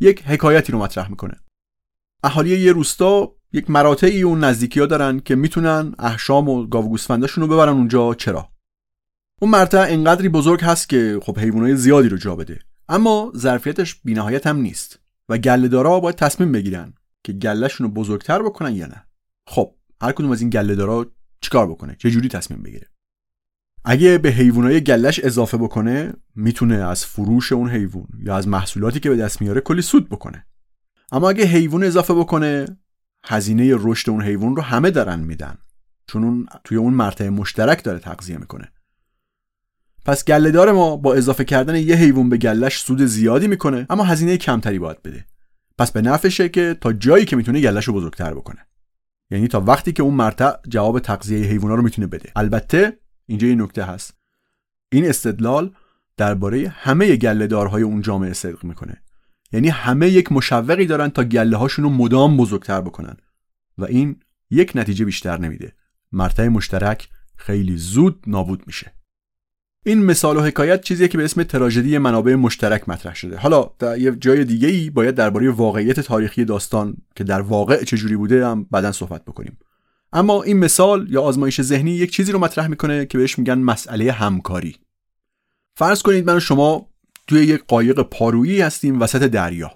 [0.00, 1.34] یک حکایتی رو مطرح می‌کنه.
[2.22, 6.88] اهالی یه روستا یک مراتعی اون نزدیکی ها دارن که می‌تونن احشام و گاو و
[6.88, 8.48] گوسفنداشون رو ببرن اونجا چرا.
[9.40, 12.58] اون مرتع انقدری بزرگ هست که خب حیوانات زیادی رو جا بده.
[12.88, 14.98] اما ظرفیتش بینهایت هم نیست
[15.28, 19.04] و گلهدارا باید تصمیم بگیرن که گلهشون رو بزرگتر بکنن یا نه.
[19.46, 21.06] خب هر کدوم از این گلهدارا
[21.40, 22.88] چیکار بکنه؟ چه جوری تصمیم بگیره؟
[23.84, 29.10] اگه به حیوانای گلش اضافه بکنه می‌تونه از فروش اون حیوان یا از محصولاتی که
[29.10, 30.46] به دست میاره کلی سود بکنه.
[31.12, 32.78] اما اگه حیوان اضافه بکنه
[33.24, 35.58] هزینه رشد اون حیوان رو همه دارن میدن.
[36.06, 38.72] چون اون توی اون مرتبه مشترک داره تغذیه می‌کنه.
[40.08, 44.36] پس گلهدار ما با اضافه کردن یه حیوان به گلش سود زیادی می‌کنه اما هزینه
[44.36, 45.24] کمتری باید بده.
[45.78, 48.66] پس به نفعشه که تا جایی که می‌تونه گلش رو بزرگتر بکنه.
[49.30, 52.32] یعنی تا وقتی که اون مرتع جواب تغذیه حیوانات رو می‌تونه بده.
[52.36, 54.14] البته اینجا یه نکته هست.
[54.92, 55.74] این استدلال
[56.16, 59.02] درباره همه گلهدارهای اون جامعه صدق می‌کنه.
[59.52, 63.16] یعنی همه یک مشوقی دارن تا گله هاشون رو مدام بزرگتر بکنن.
[63.78, 64.16] و این
[64.50, 65.72] یک نتیجه بیشتر نمیده.
[66.12, 68.97] مرتع مشترک خیلی زود نابود میشه.
[69.88, 73.36] این مثال و حکایت چیزیه که به اسم تراژدی منابع مشترک مطرح شده.
[73.36, 78.16] حالا در یه جای دیگه ای باید درباره واقعیت تاریخی داستان که در واقع چجوری
[78.16, 79.58] بوده هم بعدا صحبت بکنیم.
[80.12, 84.12] اما این مثال یا آزمایش ذهنی یک چیزی رو مطرح می‌کنه که بهش میگن مسئله
[84.12, 84.76] همکاری.
[85.74, 86.88] فرض کنید من و شما
[87.26, 89.72] توی یک قایق پارویی هستیم وسط دریا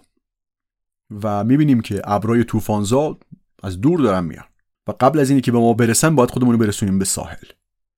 [1.23, 3.19] و می‌بینیم که ابرای طوفانزا
[3.63, 4.45] از دور دارن میان
[4.87, 7.47] و قبل از اینی که به ما برسن باید خودمون رو برسونیم به ساحل.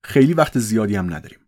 [0.03, 1.39] خیلی وقت زیادی هم نداریم.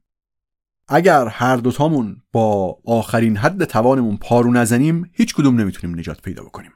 [0.87, 6.71] اگر هر دوتامون با آخرین حد توانمون پارو نزنیم هیچ کدوم نمی‌تونیم نجات پیدا بکنیم.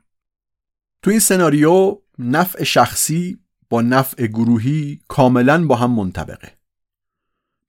[1.02, 6.52] تو این سناریو نفع شخصی با نفع گروهی کاملا با هم منطبقه.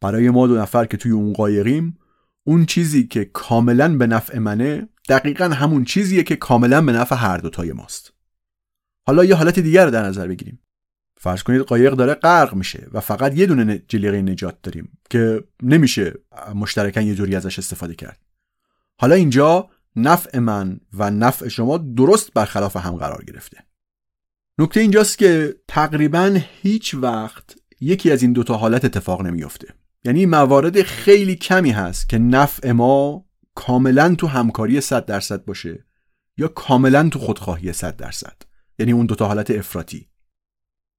[0.01, 1.99] برای ما دو نفر که توی اون قایقیم
[2.45, 7.39] اون چیزی که کاملا به نفع منه دقیقا همون چیزیه که کاملا به نفع هر
[7.39, 8.13] دوتای ماست.
[9.07, 10.59] حالا یه حالت دیگر رو در نظر بگیریم.
[11.23, 16.13] فرض کنید قایق داره غرق میشه و فقط یه دونه جلیقه نجات داریم که نمیشه
[16.55, 18.19] مشترکاً یه جوری ازش استفاده کرد.
[18.99, 23.59] حالا اینجا نفع من و نفع شما درست برخلاف هم قرار گرفته.
[24.59, 29.75] نکته اینجاست که تقریبا هیچ وقت یکی از این دوتا حالت اتفاق نمیافته.
[30.05, 35.85] یعنی موارد خیلی کمی هست که نفع ما کاملا تو همکاری 100 درصد باشه
[36.37, 38.37] یا کاملا تو خودخواهی 100 درصد.
[38.79, 40.12] یعنی اون دوتا حالت افراطی.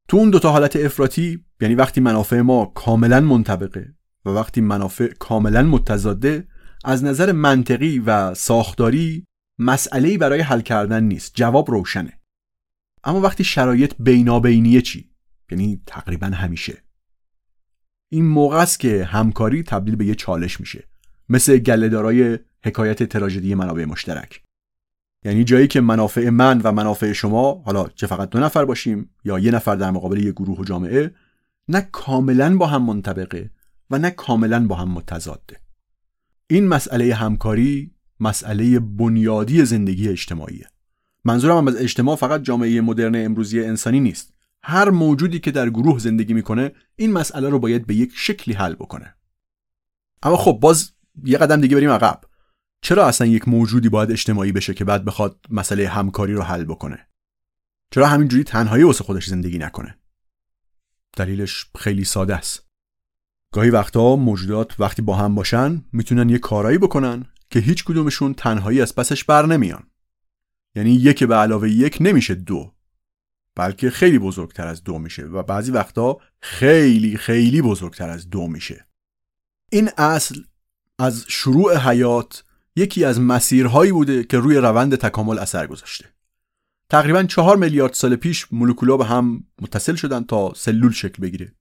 [0.08, 3.94] تو اون دوتا حالت افراطی یعنی وقتی منافع ما کاملا منطبقه
[4.26, 6.48] و وقتی منافع کاملا متضاده
[6.86, 9.26] از نظر منطقی و ساختاری
[9.60, 12.20] مسئله برای حل کردن نیست جواب روشنه.
[13.04, 15.10] اما وقتی شرایط بینابینیه چی؟
[15.52, 16.84] یعنی تقریبا همیشه.
[18.12, 20.90] این موقع است که همکاری تبدیل به یه چالش میشه
[21.30, 24.43] مثل گلهدارای حکایت تراژدی منابع مشترک.
[25.26, 29.40] یعنی جایی که منافع من و منافع شما حالا چه فقط دو نفر باشیم یا
[29.40, 31.12] یه نفر در مقابل یه گروه و جامعه
[31.68, 33.50] نه کاملا با هم منطبقه
[33.90, 35.60] و نه کاملا با هم متضاده.
[36.48, 40.68] این مسئله همکاری مسئله بنیادی زندگی اجتماعیه.
[41.26, 44.34] منظورم هم از اجتماع فقط جامعه مدرن امروزی انسانی نیست.
[44.64, 48.74] هر موجودی که در گروه زندگی می‌کنه این مسئله رو باید به یک شکلی حل
[48.74, 49.16] بکنه.
[50.24, 50.92] اما خب باز
[51.24, 52.22] یه قدم دیگه بریم عقب.
[52.84, 57.08] چرا اصلا یک موجودی باید اجتماعی بشه که بعد بخواد مسئله همکاری رو حل بکنه؟
[57.92, 59.98] چرا همینجوری تنهایی واسه خودش زندگی نکنه؟
[61.18, 62.68] دلیلش خیلی ساده است.
[63.54, 68.82] گاهی وقتا موجودات وقتی با هم باشن می‌تونن یه کارایی بکنن که هیچ کدومشون تنهایی
[68.82, 69.84] از پسش بر نمیان.
[70.76, 72.74] یعنی یک به علاوه یک نمیشه دو
[73.56, 78.88] بلکه خیلی بزرگتر از دو میشه و بعضی وقتا خیلی خیلی بزرگتر از دو میشه.
[79.72, 80.42] این اصل
[81.00, 82.44] از شروع حیات
[82.76, 86.06] یکی از مسیرهایی بوده که روی روند تکامل اثر گذاشته.
[86.90, 91.54] تقریبا چهار میلیارد سال پیش مولکولا به هم متصل شدن تا سلول شکل بگیره.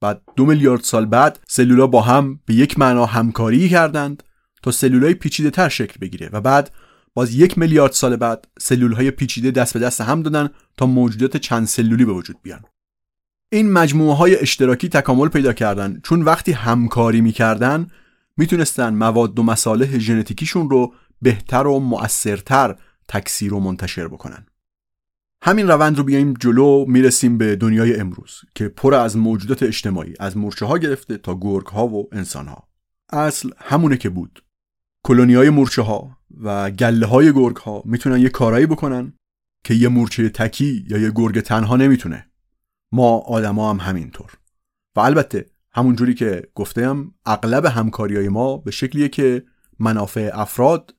[0.00, 4.22] بعد دو میلیارد سال بعد سلولا با هم به یک معنا همکاری کردند
[4.62, 6.70] تا سلولای پیچیده تر شکل بگیره و بعد
[7.14, 11.36] باز یک میلیارد سال بعد سلول های پیچیده دست به دست هم دادن تا موجودات
[11.36, 12.64] چند سلولی به وجود بیان.
[13.52, 17.86] این مجموعه های اشتراکی تکامل پیدا کردن چون وقتی همکاری می‌کردن
[18.36, 22.76] می‌تونستن مواد و مصالح ژنتیکیشون رو بهتر و مؤثرتر
[23.08, 24.46] تکثیر و منتشر بکنن.
[25.42, 30.36] همین روند رو بیایم جلو می‌رسیم به دنیای امروز که پر از موجودات اجتماعی از
[30.36, 32.68] مورچه ها گرفته تا گرگ ها و انسان ها
[33.12, 34.44] اصل همونه که بود.
[35.06, 39.12] کلونی های مورچه ها و گله های گرگ ها می‌تونن یه کارایی بکنن
[39.64, 42.30] که یه مورچه تکی یا یه گرگ تنها نمی‌تونه.
[42.92, 44.38] ما آدما هم همینطور.
[44.96, 49.44] و البته همون جوری که گفتم اغلب همکاری های ما به شکلیه که
[49.78, 50.94] منافع افراد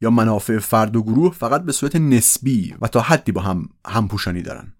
[0.00, 4.42] یا منافع فرد و گروه فقط به صورت نسبی و تا حدی با هم همپوشانی
[4.42, 4.74] دارن.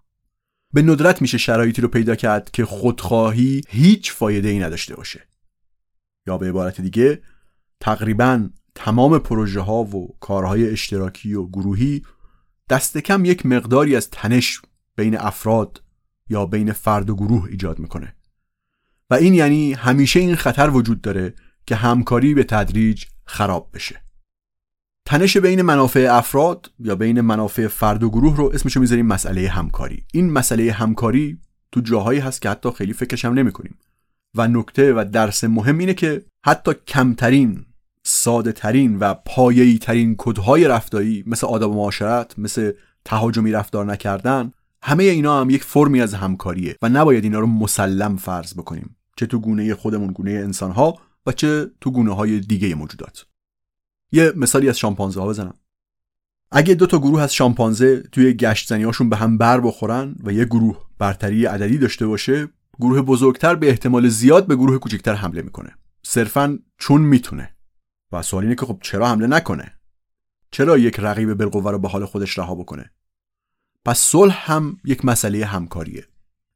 [0.73, 5.27] به ندرت میشه شرایطی رو پیدا کرد که خودخواهی هیچ فایده ای نداشته باشه.
[6.27, 7.21] یا به عبارت دیگه
[7.79, 12.01] تقریبا تمام پروژه ها و کارهای اشتراکی و گروهی
[12.69, 14.61] دست کم یک مقداری از تنش
[14.95, 15.83] بین افراد
[16.29, 18.14] یا بین فرد و گروه ایجاد می‌کنه.
[19.09, 21.33] و این یعنی همیشه این خطر وجود داره
[21.65, 24.01] که همکاری به تدریج خراب بشه.
[25.05, 30.03] تنش بین منافع افراد یا بین منافع فرد و گروه رو اسمشو می‌ذاریم مسئله همکاری.
[30.13, 31.39] این مسئله همکاری
[31.71, 33.77] تو جاهایی هست که حتی خیلی فکرش هم نمی کنیم
[34.35, 37.65] و نکته و درس مهم اینه که حتی کمترین
[38.03, 42.71] ساده ترین و پایه‌ای ترین کدهای رفتاری مثل آداب معاشرت مثل
[43.05, 44.51] تهاجمی رفتار نکردن
[44.87, 48.95] همه اینا هم یک فرمی از همکاریه و نباید اینا رو مسلم فرض بکنیم.
[49.17, 53.25] چه تو گونه خودمون گونه انسانها و چه تو گونه های دیگه موجودات.
[54.11, 55.53] یه مثالی از شامپانزه ها بزنم.
[56.51, 60.45] اگه دو تا گروه از شامپانزه توی گشت هاشون به هم بر بخورن و یه
[60.45, 62.47] گروه برتری عددی داشته باشه
[62.79, 65.75] گروه بزرگتر به احتمال زیاد به گروه کوچکتر حمله می‌کنه.
[66.03, 67.55] صرفا چون می‌تونه.
[68.11, 69.73] و سوال اینه که خب چرا حمله نکنه؟
[70.51, 72.91] چرا یک رقیب بالقوه رو به حال خودش رها بکنه؟
[73.85, 76.07] پس صلح هم یک مسئله همکاریه.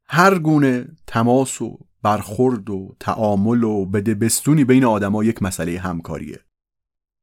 [0.08, 6.40] هر گونه تماس و برخورد و تعامل و بده بستونی بین آدما یک مسئله همکاریه.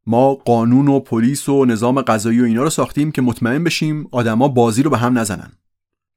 [0.05, 4.47] ما قانون و پلیس و نظام قضایی و اینا رو ساختیم که مطمئن بشیم آدما
[4.47, 5.51] بازی رو به هم نزنن.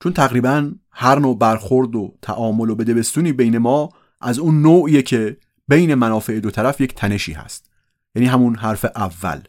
[0.03, 3.89] چون تقریبا هر نوع برخورد و تعامل و بده بستونی بین ما
[4.21, 5.37] از اون نوعیه که
[5.69, 7.71] بین منافع دو طرف یک تنشی هست.
[8.15, 9.41] یعنی همون حرف اول.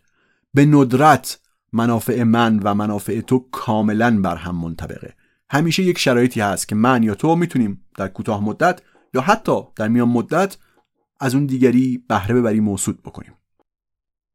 [0.54, 1.40] به ندرت
[1.74, 5.14] منافع من و منافع تو کاملا بر هم منطبقه.
[5.50, 8.82] همیشه یک شرایطی هست که من یا تو می‌تونیم در کوتاه مدت
[9.14, 10.58] یا حتی در میان مدت
[11.20, 13.34] از اون دیگری بهره ببریم موسود بکنیم.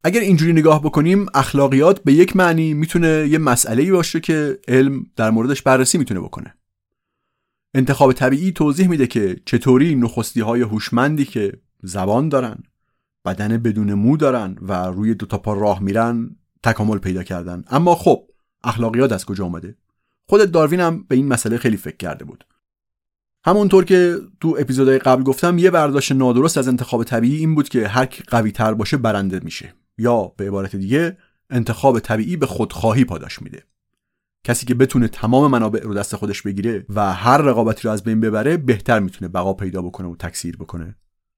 [0.04, 5.30] اگر اینجوری نگاه بکنیم اخلاقیات به یک معنی می‌تونه یه مسئله باشه که علم در
[5.30, 6.54] موردش بررسی می‌تونه بکنه.
[7.74, 11.52] انتخاب طبیعی توضیح میده که چطوری نخستی های هوشمندی که
[11.82, 12.62] زبان دارن
[13.24, 16.36] بدن بدون مو دارن و روی دو تا پا راه میرن
[16.66, 17.64] تکامل پیدا کردن.
[17.68, 18.28] اما خب
[18.64, 19.76] اخلاقیات از کجا آمده
[20.28, 22.44] خود داروین هم به این مسئله خیلی فکر کرده بود.
[23.44, 27.88] همونطور که تو اپیزودهای قبل گفتم یه برداشت نادرست از انتخاب طبیعی این بود که
[27.88, 29.74] هر کی قوی تر باشه برنده میشه.
[29.98, 31.16] یا به عبارت دیگه
[31.50, 33.62] انتخاب طبیعی به خودخواهی پاداش میده.
[34.44, 38.20] کسی که بتونه تمام منابع رو دست خودش بگیره و هر رقابتی رو از بین
[38.20, 40.96] ببره بهتر می‌تونه بقا پیدا بکنه و تکثیر بکنه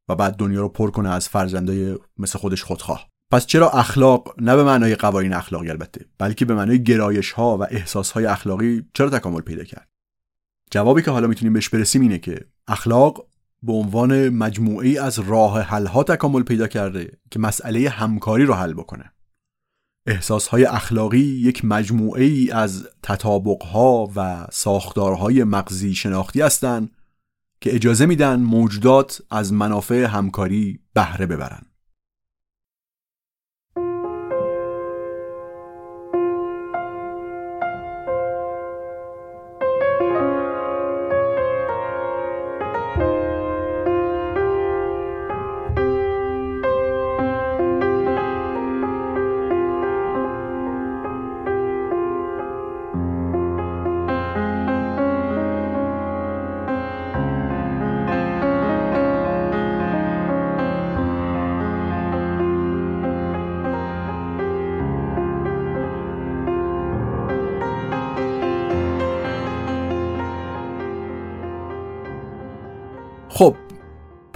[0.08, 3.08] و بعد دنیا رو پر کنه از فرزندای مثل خودش خودخواه.
[3.30, 7.62] پس چرا اخلاق نه به معنای قوانین اخلاقی البته بلکه به معنای گرایش ها و
[7.62, 9.88] احساس های اخلاقی چرا تکامل پیدا کرد؟
[10.70, 13.26] جوابی که حالا می‌تونیم بهش برسیم اینه که اخلاق
[13.62, 18.72] به عنوان مجموعی از راه حل ها تکامل پیدا کرده که مسئله همکاری رو حل
[18.72, 19.12] بکنه.
[20.06, 26.90] احساس های اخلاقی یک مجموعه ای از تطابق ها و ساختارهای مغزی شناختی هستند
[27.60, 31.67] که اجازه میدن موجودات از منافع همکاری بهره ببرن.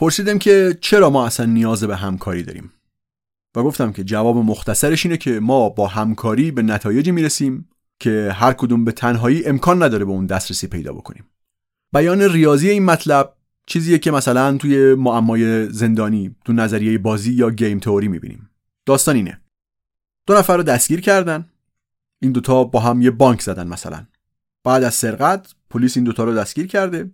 [0.02, 2.72] پرسیدم که چرا ما اصلا نیاز به همکاری داریم؟
[3.56, 7.68] و گفتم که جواب مختصرش اینه که ما با همکاری به نتایجی می‌رسیم
[8.00, 11.24] که هر کدوم به تنهایی امکان نداره به اون دسترسی پیدا بکنیم.
[11.92, 13.32] بیان ریاضی این مطلب
[13.66, 18.50] چیزیه که مثلا توی معمای زندانی تو نظریه بازی یا گیم تئوری می‌بینیم.
[18.86, 19.40] داستان اینه.
[20.26, 21.48] دو نفر رو دستگیر کردن.
[22.22, 24.06] این دوتا با هم یه بانک زدن مثلا.
[24.64, 27.10] بعد از سرقت پلیس این دوتا رو دستگیر کرده.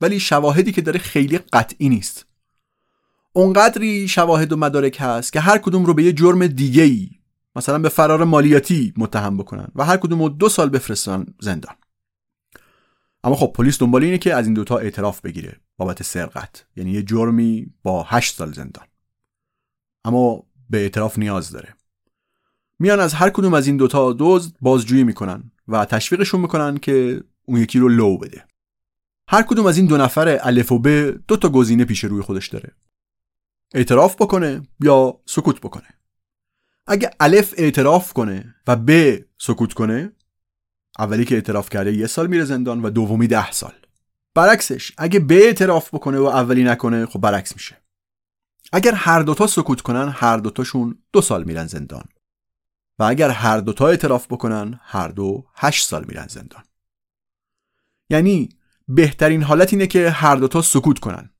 [0.00, 2.29] ولی شواهدی که داره خیلی قطعی نیست.
[3.32, 7.10] اونقدری شواهد و مدارک هست که هر کدوم رو به یه جرم دیگه ای
[7.56, 11.74] مثلا به فرار مالیاتی متهم بکنن و هر کدوم رو دو سال بفرستن زندان.
[13.24, 16.66] اما خب پلیس دنبال اینه که از این دوتا اعتراف بگیره بابت سرقت.
[16.76, 18.86] یعنی یه جرمی با هشت سال زندان.
[20.04, 21.74] اما به اعتراف نیاز داره.
[22.78, 27.60] میان از هر کدوم از این دوتا دزد بازجویی می‌کنن و تشویقشون می‌کنن که اون
[27.60, 28.44] یکی رو لو بده.
[29.28, 30.88] هر کدوم از این دو نفر الف و ب
[31.28, 32.72] دو تا گزینه پیش روی خودش داره.
[33.74, 35.88] اعتراف بکنه یا سکوت بکنه.
[36.86, 38.90] اگه الف اعتراف کنه و ب
[39.38, 40.12] سکوت کنه
[40.98, 43.72] اولی که اعتراف کرده یه سال میره زندان و دومی ده سال.
[44.34, 47.76] برعکسش اگه ب اعتراف بکنه و اولی نکنه خب برعکس میشه.
[48.72, 52.04] اگر هر دوتا سکوت کنن هر دوتاشون دو سال میرن زندان.
[52.98, 56.64] و اگر هر دوتا اعتراف بکنن هر دو هشت سال میرن زندان.
[58.10, 58.48] یعنی
[58.88, 61.30] بهترین حالت اینه که هر دوتا سکوت کنن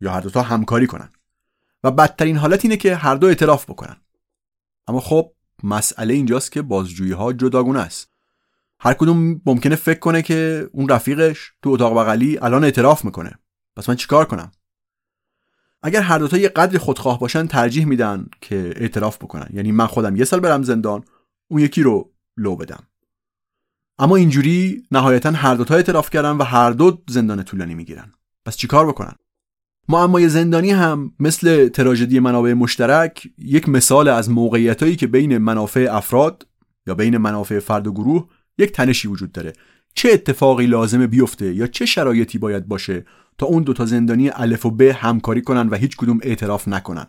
[0.00, 1.12] یا هر دوتا همکاری کنن.
[1.84, 3.96] و بدترین حالت اینه که هر دو اعتراف بکنن.
[4.86, 8.10] اما خب مسئله اینجاست که بازجویی ها جداگونه است.
[8.80, 13.38] هر کدوم ممکنه فکر کنه که اون رفیقش تو اتاق بغلی الان اعتراف می‌کنه.
[13.76, 14.52] پس من چیکار کنم؟
[15.82, 19.48] اگر هر دوتا یه قدری خودخواه باشن ترجیح میدن که اعتراف بکنن.
[19.52, 21.04] یعنی من خودم یه سال برم زندان
[21.48, 22.86] اون یکی رو لو بدم.
[23.98, 28.12] اما اینجوری نهایتا هر دوتا اعتراف کردن و هر دو زندان طولانی می‌گیرن.
[28.44, 29.14] پس چیکار بکنن؟
[29.90, 36.46] معمای زندانی هم مثل تراژدی منابع مشترک یک مثال از موقعیتایی که بین منافع افراد
[36.86, 38.28] یا بین منافع فرد و گروه
[38.58, 39.52] یک تنشی وجود داره.
[39.94, 43.04] چه اتفاقی لازمه بیفته یا چه شرایطی باید باشه
[43.38, 47.06] تا اون دوتا زندانی الف و ب همکاری کنن و هیچ کدوم اعتراف نکنن؟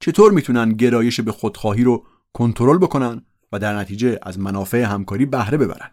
[0.00, 3.22] چطور می‌تونن گرایش به خودخواهی رو کنترل بکنن
[3.52, 5.90] و در نتیجه از منافع همکاری بهره ببرن؟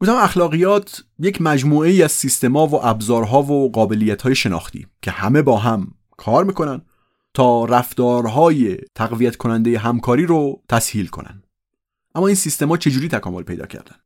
[0.00, 5.42] گفتم اخلاقیات یک مجموعه ای از سیستما و ابزارها و قابلیت های شناختی که همه
[5.42, 6.82] با هم کار می‌کنن
[7.34, 11.42] تا رفتارهای تقویت کننده همکاری رو تسهیل کنن.
[12.14, 13.96] اما این سیستما چجوری تکامل پیدا کردن؟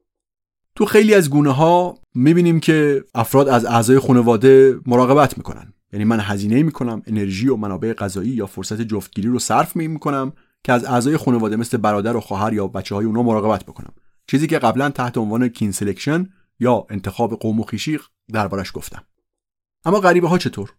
[0.75, 5.73] تو خیلی از گونه ها می‌بینیم که افراد از اعضای خانواده مراقبت می‌کنن.
[5.93, 10.33] یعنی من هزینه می‌کنم انرژی و منابع غذایی یا فرصت جفتگیری رو صرف می‌کنم
[10.65, 13.93] که از اعضای خانواده مثل برادر و خواهر یا بچه های اونا مراقبت بکنم.
[14.31, 16.29] چیزی که قبلا تحت عنوان kin selection
[16.61, 17.99] یا انتخاب قوم و خویشی
[18.33, 19.05] دربارش گفتم.
[19.85, 20.73] اما غریبه ها چطور؟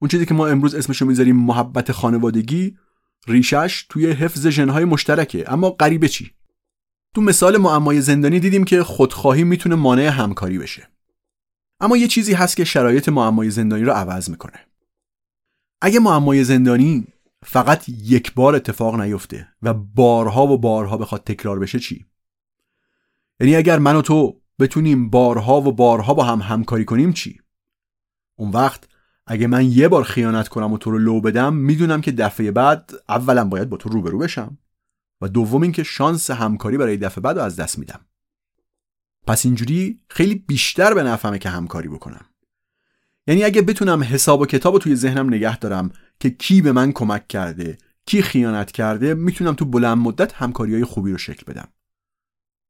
[0.00, 2.76] اون چیزی که ما امروز اسمشو می‌ذاریم محبت خانوادگی
[3.26, 5.52] ریشش توی حفظ ژنهای مشترکه.
[5.52, 6.30] اما غریبه چی؟
[7.14, 10.88] تو مثال معمای زندانی دیدیم که خودخواهی می‌تونه مانع همکاری بشه.
[11.80, 14.66] اما یه چیزی هست که شرایط معمای زندانی رو عوض می‌کنه.
[15.80, 17.06] اگه معمای زندانی
[17.44, 22.06] فقط یک بار اتفاق نیفته و بارها و بارها بخواد تکرار بشه چی؟
[23.42, 27.40] یعنی اگر من و تو بتونیم بارها و بارها با هم همکاری کنیم چی؟
[28.36, 28.88] اون وقت
[29.26, 32.90] اگه من یه بار خیانت کنم و تو رو لو بدم می‌دونم که دفعه بعد
[33.08, 34.58] اولا باید با تو روبرو بشم.
[35.20, 38.00] و دوم اینکه شانس همکاری برای دفعه بعد رو از دست میدم.
[39.26, 42.24] پس اینجوری خیلی بیشتر به نفهمه که همکاری بکنم.
[43.26, 45.90] یعنی اگه بتونم حساب و کتاب توی ذهنم نگه دارم
[46.20, 50.84] که کی به من کمک کرده کی خیانت کرده می‌تونم تو بلند مدت همکاری های
[50.84, 51.68] خوبی رو شکل بدم.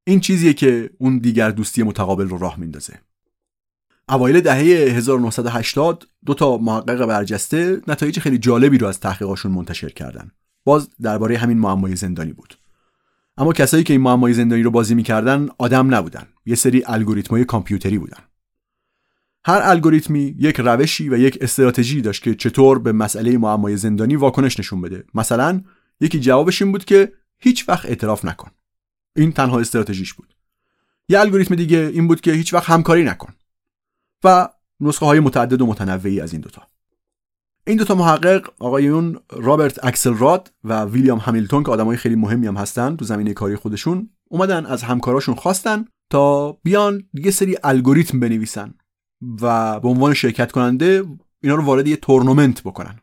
[0.05, 3.00] این چیزیه که اون دیگر دوستی متقابل رو راه میندازه.
[4.09, 4.57] اوایل دهه
[4.96, 10.30] 1980 دو تا محقق برجسته نتایج خیلی جالبی رو از تحقیقاشون منتشر کردن.
[10.64, 12.55] باز درباره همین معمای زندانی بود.
[13.36, 16.26] اما کسایی که این معمای زندانی رو بازی می‌کردن آدم نبودن.
[16.46, 18.18] یه سری الگوریتمای کامپیوتری بودن.
[19.44, 24.59] هر الگوریتمی یک روشی و یک استراتژی داشت که چطور به مسئله معمای زندانی واکنش
[24.59, 25.05] نشون بده.
[25.14, 25.62] مثلا
[26.00, 28.50] یکی جوابش این بود که هیچ وقت اعتراف نکن.
[29.16, 30.34] این تنها استراتژیش بود.
[31.08, 33.34] یه الگوریتم دیگه این بود که هیچ وقت همکاری نکن.
[34.24, 34.48] و
[34.80, 36.62] نسخه های متعدد و متنوعی از این دوتا.
[37.66, 42.56] این دوتا محقق آقایون رابرت اکسل راد و ویلیام همیلتون که آدمای خیلی مهمی هم
[42.56, 48.74] هستن تو زمینه کاری خودشون اومدن از همکاراشون خواستن تا بیان یه سری الگوریتم بنویسن
[49.40, 51.04] و به عنوان شرکت کننده
[51.42, 52.98] اینا رو وارد یه تورنمنت بکنن.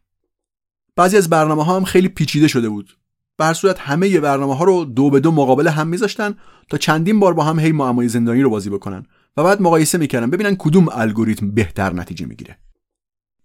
[0.95, 2.98] بعضی از برنامه ها هم خیلی پیچیده شده بود.
[3.39, 6.37] به هر صورت همه برنامه ها رو دو به دو مقابل هم میذاشتن
[6.69, 9.05] تا چندین بار با هم هی معمای زندانی رو بازی بکنن
[9.37, 12.57] و بعد مقایسه می‌کردن ببینن کدوم الگوریتم بهتر نتیجه می‌گیره.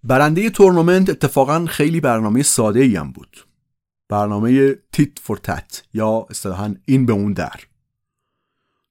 [0.05, 3.47] برنده تورنمنت اتفاقا خیلی برنامه ساده ای هم بود.
[4.09, 7.61] برنامه تیت فور تت یا اصطلاحا این به اون در.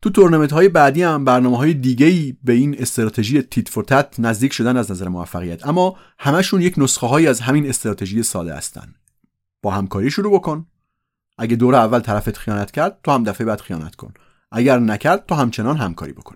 [0.02, 4.20] تو تورنمنت های بعدی هم برنامه های دیگه ای به این استراتژی تیت فور تت
[4.20, 5.68] نزدیک شدن از نظر موفقیت.
[5.68, 8.96] اما همشون یک نسخه های از همین استراتژی ساده هستن.
[9.62, 10.66] با همکاری شروع بکن.
[11.38, 14.14] اگه دور اول طرفت خیانت کرد تو هم دفعه بعد خیانت کن.
[14.52, 16.36] اگر نکرد تو همچنان همکاری بکن.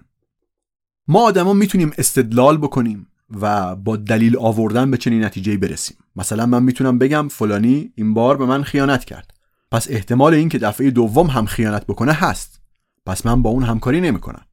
[1.07, 3.07] ما آدما می‌تونیم استدلال بکنیم
[3.41, 5.97] و با دلیل آوردن به چنین نتیجه برسیم.
[6.15, 9.33] مثلا من می‌تونم بگم فلانی این بار به من خیانت کرد.
[9.71, 12.61] پس احتمال این که دفعه دوم هم خیانت بکنه هست.
[13.05, 14.45] پس من با اون همکاری نمی‌کنم.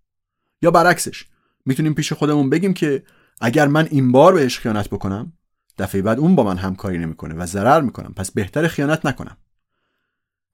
[0.63, 1.25] یا برعکسش
[1.67, 3.03] می‌تونیم پیش خودمون بگیم که
[3.41, 5.33] اگر من این بار بهش خیانت بکنم
[5.79, 8.15] دفعه بعد اون با من همکاری نمی‌کنه و ضرر می‌کنم.
[8.17, 9.37] پس بهتر خیانت نکنم.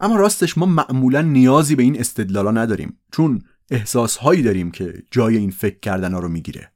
[0.00, 5.36] اما راستش ما معمولا نیازی به این استدلالا نداریم چون احساس هایی داریم که جای
[5.36, 6.72] این فکر کردن رو می‌گیره.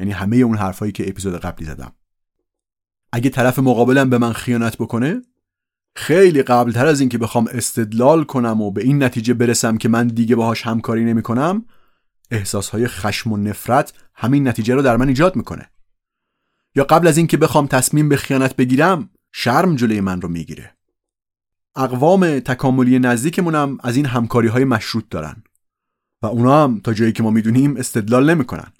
[0.00, 1.92] یعنی همه اون حرفایی که اپیزود قبلی زدم.
[3.12, 5.22] اگه طرف مقابلم به من خیانت بکنه
[5.96, 10.36] خیلی قبلتر از اینکه بخوام استدلال کنم و به این نتیجه برسم که من دیگه
[10.36, 11.64] باهاش همکاری نمی کنم
[12.30, 15.70] احساس های خشم و نفرت همین نتیجه رو در من ایجاد می‌کنه.
[16.74, 20.77] یا قبل از اینکه بخوام تصمیم به خیانت بگیرم شرم جلوی من رو می‌گیره.
[21.76, 25.42] اقوام تکاملی نزدیکمونم از این همکاری های مشروط دارن.
[26.22, 28.72] و اونا هم تا جایی که ما می‌دونیم استدلال نمی‌کنن.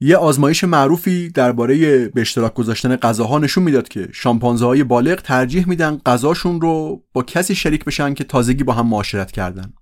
[0.00, 5.68] یه آزمایش معروفی درباره به اشتراک گذاشتن غذاها نشون می‌داد که شامپانزه های بالغ ترجیح
[5.68, 9.72] میدن غذاشون رو با کسی شریک بشن که تازگی با هم معاشرت کردن.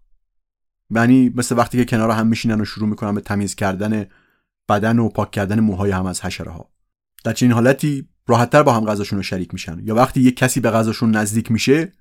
[0.90, 4.07] یعنی مثل وقتی که کنار هم میشینن و شروع می‌کنن به تمیز کردن
[4.68, 6.70] بدن و پاک کردن موهای هم از حشره ها
[7.24, 9.80] در چنین حالتی راحتتر با هم غذاشون رو شریک میشن.
[9.84, 11.93] یا وقتی یک کسی به غذاشون نزدیک میشه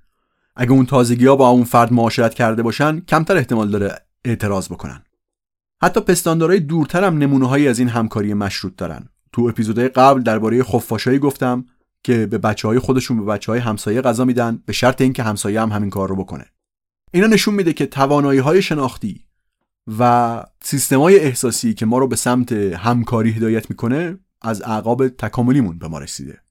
[0.56, 5.04] اگه اون تازگی ها با اون فرد معاشرت کرده باشن کمتر احتمال داره اعتراض بکنن.
[5.84, 9.10] حتی پستاندارای دورتر هم نمونه هایی از این همکاری مشروط دارن.
[9.34, 11.66] تو اپیزودهای قبل درباره خفاشایی گفتم
[12.04, 15.62] که به بچه های خودشون به بچه های همسایه غذا میدن به شرط اینکه همسایه
[15.62, 16.46] هم همین کار رو بکنه.
[17.12, 19.26] اینا نشون میده که توانایی های شناختی
[20.00, 25.80] و سیستم های احساسی که ما رو به سمت همکاری هدایت می‌کنه از اعقاب تکاملیمون
[25.80, 26.42] به ما رسیده.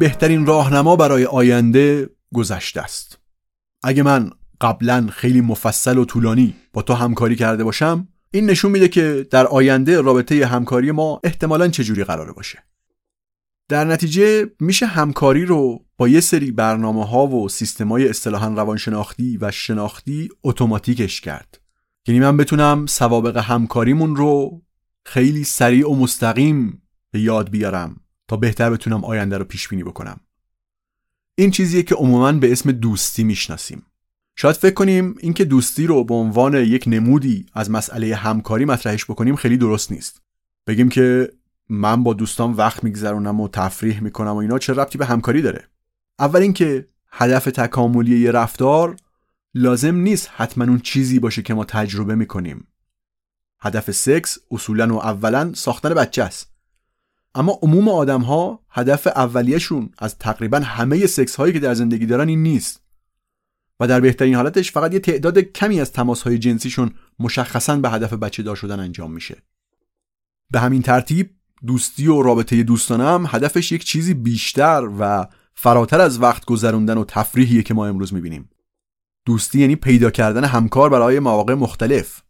[0.00, 3.18] بهترین راهنما برای آینده گذشته است.
[3.82, 4.30] اگه من
[4.60, 9.46] قبلا خیلی مفصل و طولانی با تو همکاری کرده باشم این نشون میده که در
[9.46, 12.58] آینده رابطه همکاری ما احتمالا چجوری قراره باشه.
[13.68, 19.38] در نتیجه میشه همکاری رو با یه سری برنامه ها و سیستم های اصطلاحا روانشناختی
[19.40, 21.60] و شناختی اتوماتیکش کرد.
[22.06, 24.62] یعنی من بتونم سوابق همکاریمون رو
[25.04, 28.00] خیلی سریع و مستقیم به یاد بیارم.
[28.30, 30.20] تا بهتر بتونم آینده رو پیش بینی بکنم.
[31.34, 33.86] این چیزیه که عموما به اسم دوستی می‌شناسیم.
[34.36, 39.36] شاید فکر کنیم اینکه دوستی رو به عنوان یک نمودی از مسئله همکاری مطرحش بکنیم
[39.36, 40.22] خیلی درست نیست.
[40.66, 41.32] بگیم که
[41.68, 45.68] من با دوستان وقت میگذرونم و تفریح می‌کنم و اینا چه ربطی به همکاری داره؟
[46.18, 48.96] اول اینکه هدف تکاملی یه رفتار
[49.54, 52.66] لازم نیست حتما اون چیزی باشه که ما تجربه می‌کنیم.
[53.60, 56.49] هدف سکس اصولا و اولا ساختن بچه است.
[57.34, 62.28] اما عموم آدم ها هدف اولیهشون از تقریبا همه سکس هایی که در زندگی دارن
[62.28, 62.82] این نیست.
[63.80, 68.12] و در بهترین حالتش فقط یه تعداد کمی از تماس های جنسیشون مشخصا به هدف
[68.12, 69.42] بچه دار شدن انجام میشه.
[70.50, 71.30] به همین ترتیب
[71.66, 77.04] دوستی و رابطه دوستانه هم هدفش یک چیزی بیشتر و فراتر از وقت گذروندن و
[77.04, 78.50] تفریحیه که ما امروز می‌بینیم.
[79.26, 82.22] دوستی یعنی پیدا کردن همکار برای مواقع مختلف.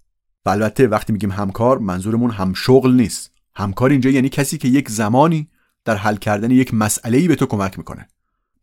[0.46, 3.39] و البته وقتی میگیم همکار منظورمون هم شغل نیست.
[3.61, 5.48] همکار اینجا یعنی کسی که یک زمانی
[5.84, 8.08] در حل کردن یک مسئله به تو کمک می‌کنه.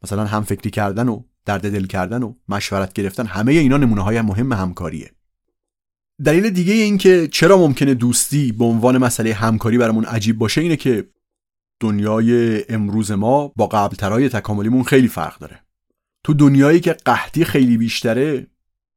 [0.03, 4.21] مثلا هم فکری کردن و درد دل کردن و مشورت گرفتن همه اینا نمونه های
[4.21, 5.11] مهم همکاریه.
[6.25, 10.75] دلیل دیگه این که چرا ممکنه دوستی به عنوان مسئله همکاری برامون عجیب باشه اینه
[10.75, 11.07] که
[11.79, 15.59] دنیای امروز ما با قبلترهای تکاملیمون خیلی فرق داره.
[16.23, 18.47] تو دنیایی که قحطی خیلی بیشتره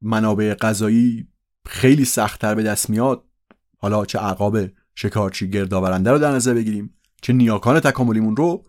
[0.03, 1.29] منابع غذایی
[1.67, 3.25] خیلی سختتر به دست میاد.
[3.79, 4.59] حالا چه عقاب
[4.95, 6.95] شکارچی گردآورنده رو در نظر بگیریم.
[7.23, 8.65] چه نیاکان تکاملیمون رو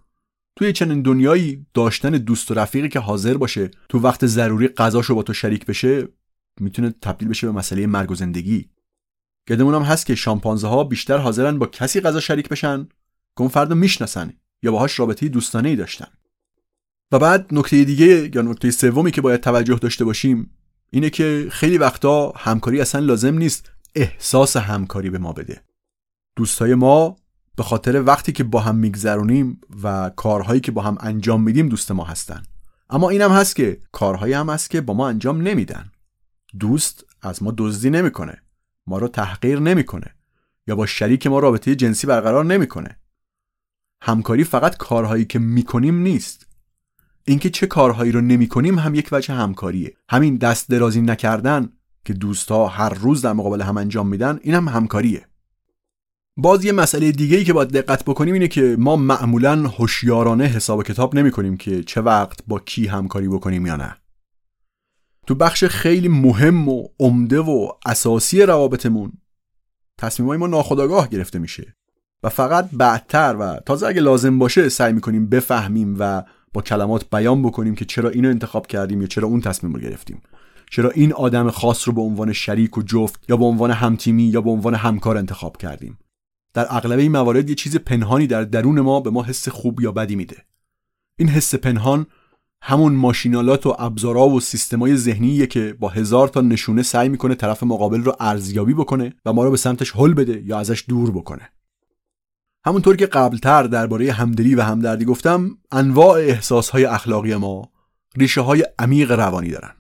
[0.56, 5.24] توی چنین دنیایی داشتن دوست و رفیقی که حاضر باشه تو وقت ضروری غذاشو با
[5.24, 6.08] تو شریک بشه
[6.60, 8.70] می‌تونه تبدیل بشه به مسئله مرگ و زندگی.
[9.50, 12.84] گدمون هم هست که شامپانزه ها بیشتر حاضرن با کسی غذا شریک بشن
[13.36, 16.08] که اون فرد می‌شناسن یا باهاش رابطه دوستانه ای داشتن.
[17.12, 20.52] و بعد نکته دیگه یا نکته سومی که باید توجه داشته باشیم
[20.90, 25.64] اینه که خیلی وقتا همکاری اصلا لازم نیست احساس همکاری به ما بده.
[26.42, 27.16] دوستای ما
[27.56, 31.92] به خاطر وقتی که با هم میگذرونیم و کارهایی که با هم انجام میدیم دوست
[31.92, 32.44] ما هستن.
[32.90, 35.92] اما این هم هست که کارهایی هم هست که با ما انجام نمیدن.
[36.60, 38.42] دوست از ما دزدی نمی‌کنه.
[38.88, 40.16] ما رو تحقیر نمی‌کنه.
[40.68, 42.98] یا با شریک ما رابطه جنسی برقرار نمی‌کنه.
[44.02, 46.48] همکاری فقط کارهایی که می‌کنیم نیست.
[47.26, 49.94] اینکه چه کارهایی رو نمی‌کنیم هم یک وجه همکاریه.
[50.10, 51.70] همین دست درازی نکردن
[52.06, 55.28] که دوستها هر روز در مقابل هم انجام میدن این هم همکاریه.
[56.38, 60.84] باز یه مسئله دیگه ای که باید دقت بکنیم اینه که ما معمولا هوشیارانه حساب
[60.84, 63.98] کتاب نمی کنیم که چه وقت با کی همکاری بکنیم یا نه.
[65.28, 69.12] تو بخش خیلی مهم و عمده و اساسی روابطمون
[69.98, 71.76] تصمیمای ما ناخودآگاه گرفته میشه
[72.24, 76.24] و فقط بعدتر و تازه اگه لازم باشه سعی می‌کنیم بفهمیم و
[76.54, 80.22] با کلمات بیان بکنیم که چرا اینو انتخاب کردیم یا چرا اون تصمیم رو گرفتیم.
[80.72, 84.42] چرا این آدم خاص رو به عنوان شریک و جفت یا به عنوان همتیمی یا
[84.42, 85.98] به عنوان همکار انتخاب کردیم.
[86.54, 89.92] در اغلب این موارد یه چیز پنهانی در درون ما به ما حس خوب یا
[89.92, 90.38] بدی میده.
[91.20, 92.06] این حس پنهان
[92.62, 97.64] همون ماشینالات و ابزارا و سیستمای ذهنیه که با هزار تا نشونه سعی می‌کنه طرف
[97.64, 101.50] مقابل رو ارزیابی بکنه و ما رو به سمتش هل بده یا ازش دور بکنه.
[102.66, 107.72] همونطور که قبلتر درباره همدلی و همدردی گفتم انواع احساسهای اخلاقی ما
[108.18, 109.72] ریشه های عمیق روانی دارن.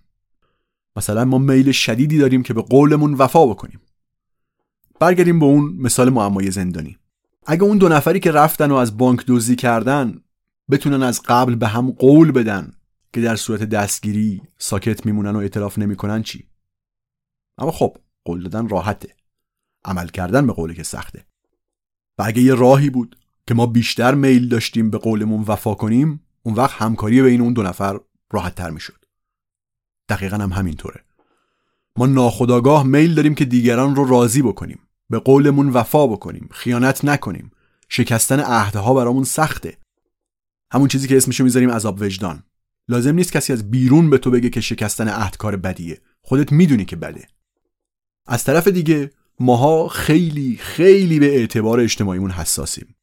[0.95, 3.79] مثلا ما میل شدیدی داریم که به قولمون وفا بکنیم.
[5.01, 6.97] برگردیم به اون مثال معمای زندانی.
[7.45, 10.21] اگه اون دو نفری که رفتن و از بانک دزدی کردن
[10.71, 12.73] بتونن از قبل به هم قول بدن
[13.13, 16.47] که در صورت دستگیری ساکت میمونن و اعتراف نمی‌کنن چی؟
[17.57, 19.15] اما خب قول دادن راحته.
[19.85, 21.25] عمل کردن به قولی که سخته.
[22.17, 26.55] و اگه یه راهی بود که ما بیشتر میل داشتیم به قولمون وفا کنیم اون
[26.55, 27.99] وقت همکاری بین اون دو نفر
[28.31, 29.05] راحت تر می‌شد.
[30.09, 31.03] دقیقا هم همینطوره.
[31.97, 34.79] ما ناخداگاه میل داریم که دیگران رو راضی بکنیم.
[35.11, 37.51] به قولمون وفا بکنیم خیانت نکنیم.
[37.89, 39.77] شکستن عهدها برامون سخته.
[40.71, 42.43] همون چیزی که اسمشو می‌ذاریم عذاب وجدان.
[42.87, 46.01] لازم نیست کسی از بیرون به تو بگه که شکستن عهد کار بدیه.
[46.21, 47.27] خودت می‌دونی که بده
[48.27, 52.95] از طرف دیگه ماها خیلی خیلی به اعتبار اجتماعیمون حساسیم.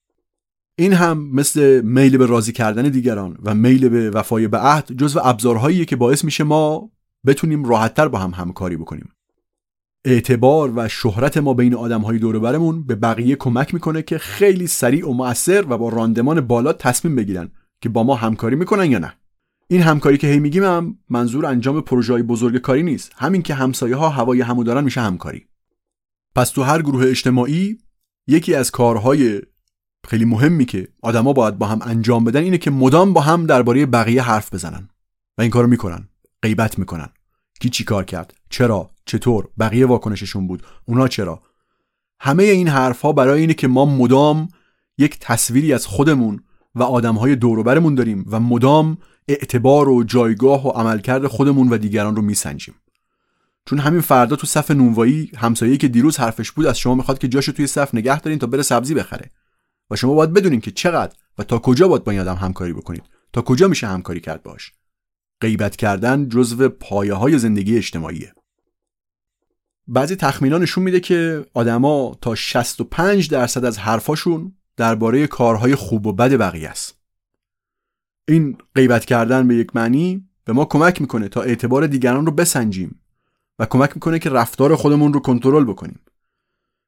[0.78, 5.20] این هم مثل میل به راضی کردن دیگران و میل به وفای به عهد جزو
[5.24, 6.90] ابزارهاییه که باعث میشه ما
[7.26, 9.12] بتونیم راحتتر با هم همکاری بکنیم.
[10.08, 14.66] اعتبار و شهرت ما بین آدم های دور برمون به بقیه کمک می‌کنه که خیلی
[14.66, 17.50] سریع و مؤثر و با راندمان بالا تصمیم بگیرن
[17.80, 19.14] که با ما همکاری می‌کنن یا نه.
[19.68, 23.12] این همکاری که هی میگیم هم منظور انجام پروژه های بزرگ کاری نیست.
[23.16, 25.46] همین که همسایه ها هوای همو دارن میشه همکاری.
[26.34, 27.78] پس تو هر گروه اجتماعی
[28.26, 29.42] یکی از کارهای
[30.06, 33.86] خیلی مهمی که آدما باید با هم انجام بدن اینه که مدام با هم درباره
[33.86, 34.88] بقیه حرف بزنن
[35.38, 36.08] و این کارو می‌کنن.
[36.42, 37.08] غیبت می‌کنن.
[37.60, 40.62] کی چی کار کرد؟ چرا؟ چطور؟ بقیه واکنششون بود.
[40.84, 41.42] اونا چرا؟
[42.20, 44.48] همه این حرف ها برای اینه که ما مدام
[44.98, 46.40] یک تصویری از خودمون
[46.74, 48.98] و آدمهای دوروبرمون داریم و مدام
[49.28, 52.74] اعتبار و جایگاه و عملکرد خودمون و دیگران رو میسنجیم.
[53.66, 57.28] چون همین فردا تو صف نونوایی همسایه‌ای که دیروز حرفش بود از شما می‌خواد که
[57.28, 59.30] جاشو توی صف نگه دارین تا بره سبزی بخره.
[59.90, 63.02] و شما باید بدونین که چقدر و تا کجا باید با این آدم همکاری بکنید.
[63.32, 64.72] تا کجا میشه همکاری کرد باش
[65.40, 68.34] غیبت کردن جزو پایه های زندگی اجتماعیه.
[69.88, 76.12] بعضی تخمینا نشون میده که آدما تا 65 درصد از حرفاشون درباره کارهای خوب و
[76.12, 76.98] بد بقیه است.
[78.28, 83.00] این غیبت کردن به یک معنی به ما کمک می‌کنه تا اعتبار دیگران رو بسنجیم
[83.58, 86.00] و کمک می‌کنه که رفتار خودمون رو کنترل بکنیم.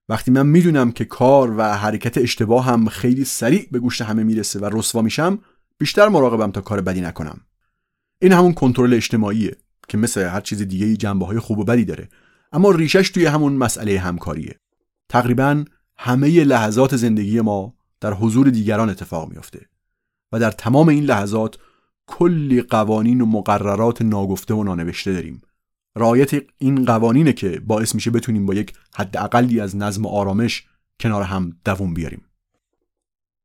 [0.09, 4.59] وقتی من می‌دونم که کار و حرکت اشتباه هم خیلی سریع به گوشت همه می‌رسه
[4.59, 5.39] و رسوا میشم
[5.79, 7.41] بیشتر مراقبم تا کار بدی نکنم.
[8.23, 9.57] این همون کنترل اجتماعیه
[9.89, 12.09] که مثل هر چیز دیگه جنبه های خوب و بدی داره.
[12.53, 14.61] اما ریشش توی همون مسئله همکاریه.
[15.09, 15.65] تقریبا
[15.97, 19.67] همه لحظات زندگی ما در حضور دیگران اتفاق میافته
[20.33, 21.59] و در تمام این لحظات
[22.07, 25.43] کلی قوانین و مقررات ناگفته و نانوشته داریم.
[25.97, 30.65] رعایت این قوانینه که باعث میشه بتونیم با یک حد اقلی از نظم و آرامش
[31.01, 32.25] کنار هم دووم بیاریم.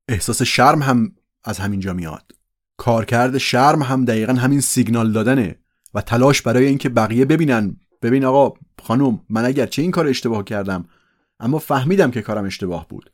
[0.08, 1.12] احساس شرم هم
[1.44, 2.32] از همینجا میاد.
[2.78, 5.56] کارکرد شرم هم دقیقا همین سیگنال دادنه
[5.94, 7.78] و تلاش برای اینکه بقیه ببینن.
[8.02, 8.54] ببین آقا
[8.86, 10.86] خانم من اگر چه این کار اشتباه کردم؟
[11.40, 13.12] اما فهمیدم که کارم اشتباه بود.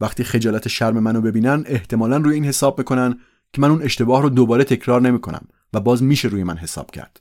[0.00, 3.18] وقتی خجالت شرم منو ببینن احتمالا روی این حساب می‌کنن
[3.52, 7.20] که من اون اشتباه رو دوباره تکرار نمی‌کنم و باز میشه روی من حساب کرد.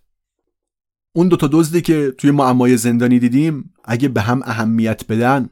[1.15, 5.49] اون دوتا دزدی که توی معمای زندانی دیدیم اگه به هم اهمیت بدن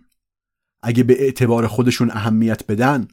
[0.83, 3.07] اگه به اعتبار خودشون اهمیت بدن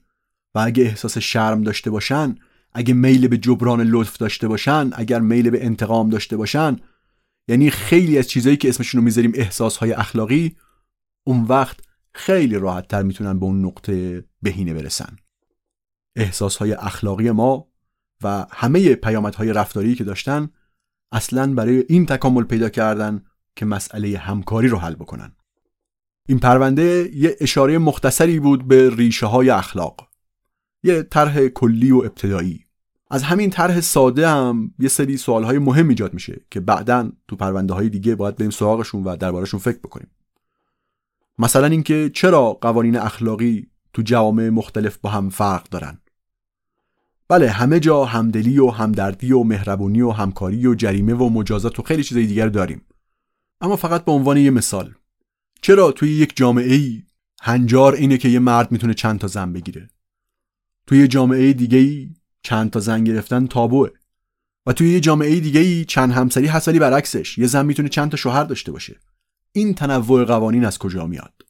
[0.55, 2.37] و اگه احساس شرم داشته باشن
[2.75, 6.77] اگه میل به جبران لطف داشته باشن اگر میل به انتقام داشته باشن
[7.49, 10.57] یعنی خیلی از چیزایی که اسمشون رو می‌ذاریم احساسهای اخلاقی
[11.27, 11.81] اون وقت
[12.15, 15.17] خیلی راحت تر می‌تونن به اون نقطه بهینه برسن.
[16.17, 17.69] احساسهای اخلاقی ما
[18.23, 20.49] و همه پیامدهای رفتاری که داشتن
[21.13, 23.25] اصلا برای این تکامل پیدا کردن
[23.57, 25.37] که مسئله همکاری رو حل بکنن.
[26.29, 30.09] این پرونده یه اشاره مختصری بود به ریشه های اخلاق.
[30.83, 32.66] یه طرح کلی و ابتدایی.
[33.11, 37.37] از همین طرح ساده هم یه سری سوال های مهم ایجاد میشه که بعدا تو
[37.37, 40.11] پرونده های دیگه باید بریم سراغشون و دربارشون فکر بکنیم.
[41.39, 45.99] مثلا اینکه چرا قوانین اخلاقی تو جوامع مختلف با هم فرق دارن؟
[47.29, 51.83] بله همه جا همدلی و همدردی و مهربونی و همکاری و جریمه و مجازات و
[51.83, 52.83] خیلی چیزای دیگر داریم.
[53.61, 54.95] اما فقط به عنوان یه مثال
[55.63, 57.03] چرا توی یک جامعه ای
[57.43, 59.89] هنجار اینه که یه مرد می‌تونه چند تا زن بگیره؟
[60.87, 62.11] توی جامعه دیگه ای
[62.47, 63.91] چند تا زن گرفتن تابوه.
[64.67, 68.17] و توی یه جامعه دیگه ای چند همسری حسالی برعکسش یه زن می‌تونه چند تا
[68.17, 68.97] شوهر داشته باشه.
[69.53, 71.46] این تنوع قوانین از کجا میاد؟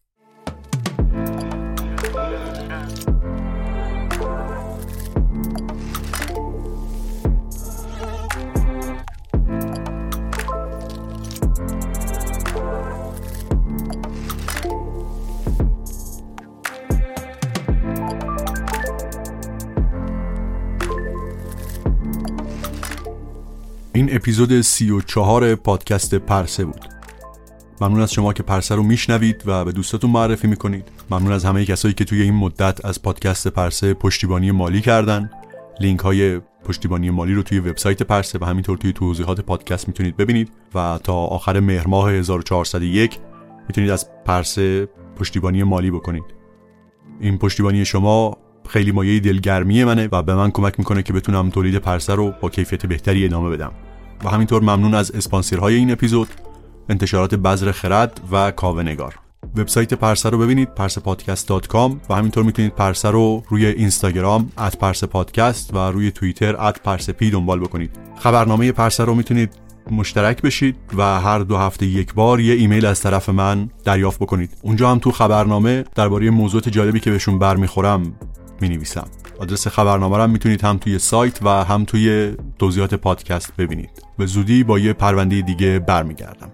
[23.97, 26.85] این اپیزود سی و چهار پادکست پرسه بود.
[27.81, 30.89] ممنون از شما که پرسه رو میشنوید و به دوستاتون معرفی می‌کنید.
[31.11, 35.31] ممنون از همه کسایی که توی این مدت از پادکست پرسه پشتیبانی مالی کردن.
[35.81, 40.51] لینک های پشتیبانی مالی رو توی وبسایت پرسه و همینطور توی توضیحات پادکست می‌تونید ببینید
[40.75, 43.19] و تا آخر مهر ماه 1401
[43.69, 46.25] می‌تونید از پرسه پشتیبانی مالی بکنید.
[47.21, 48.37] این پشتیبانی شما
[48.69, 52.49] خیلی مایه دلگرمی منه و به من کمک می‌کنه که بتونم تولید پرسه رو با
[52.49, 53.73] کیفیت بهتری ادامه بدم.
[54.25, 56.29] و همینطور ممنون از اسپانسرهای این اپیزود
[56.89, 59.15] انتشارات بذر خرد و کاوه نگار
[59.57, 65.07] وبسایت پرسه رو ببینید پرسه پادکست.com و همینطور می‌تونید پرسه رو روی اینستاگرام at پرسه
[65.07, 67.91] پادکست و روی توییتر at پرسه پی دنبال بکنید.
[68.19, 69.51] خبرنامه پرسه رو می‌تونید
[69.91, 74.51] مشترک بشید و هر دو هفته یک بار یه ایمیل از طرف من دریافت بکنید.
[74.63, 78.13] اونجا هم تو خبرنامه درباره موضوعات جالبی که بهشون برمیخورم
[78.61, 84.03] می نویسم آدرس خبرنامه رو می‌تونید هم توی سایت و هم توی توضیحات پادکست ببینید.
[84.19, 86.53] به زودی با یه پرونده دیگه برمیگردم.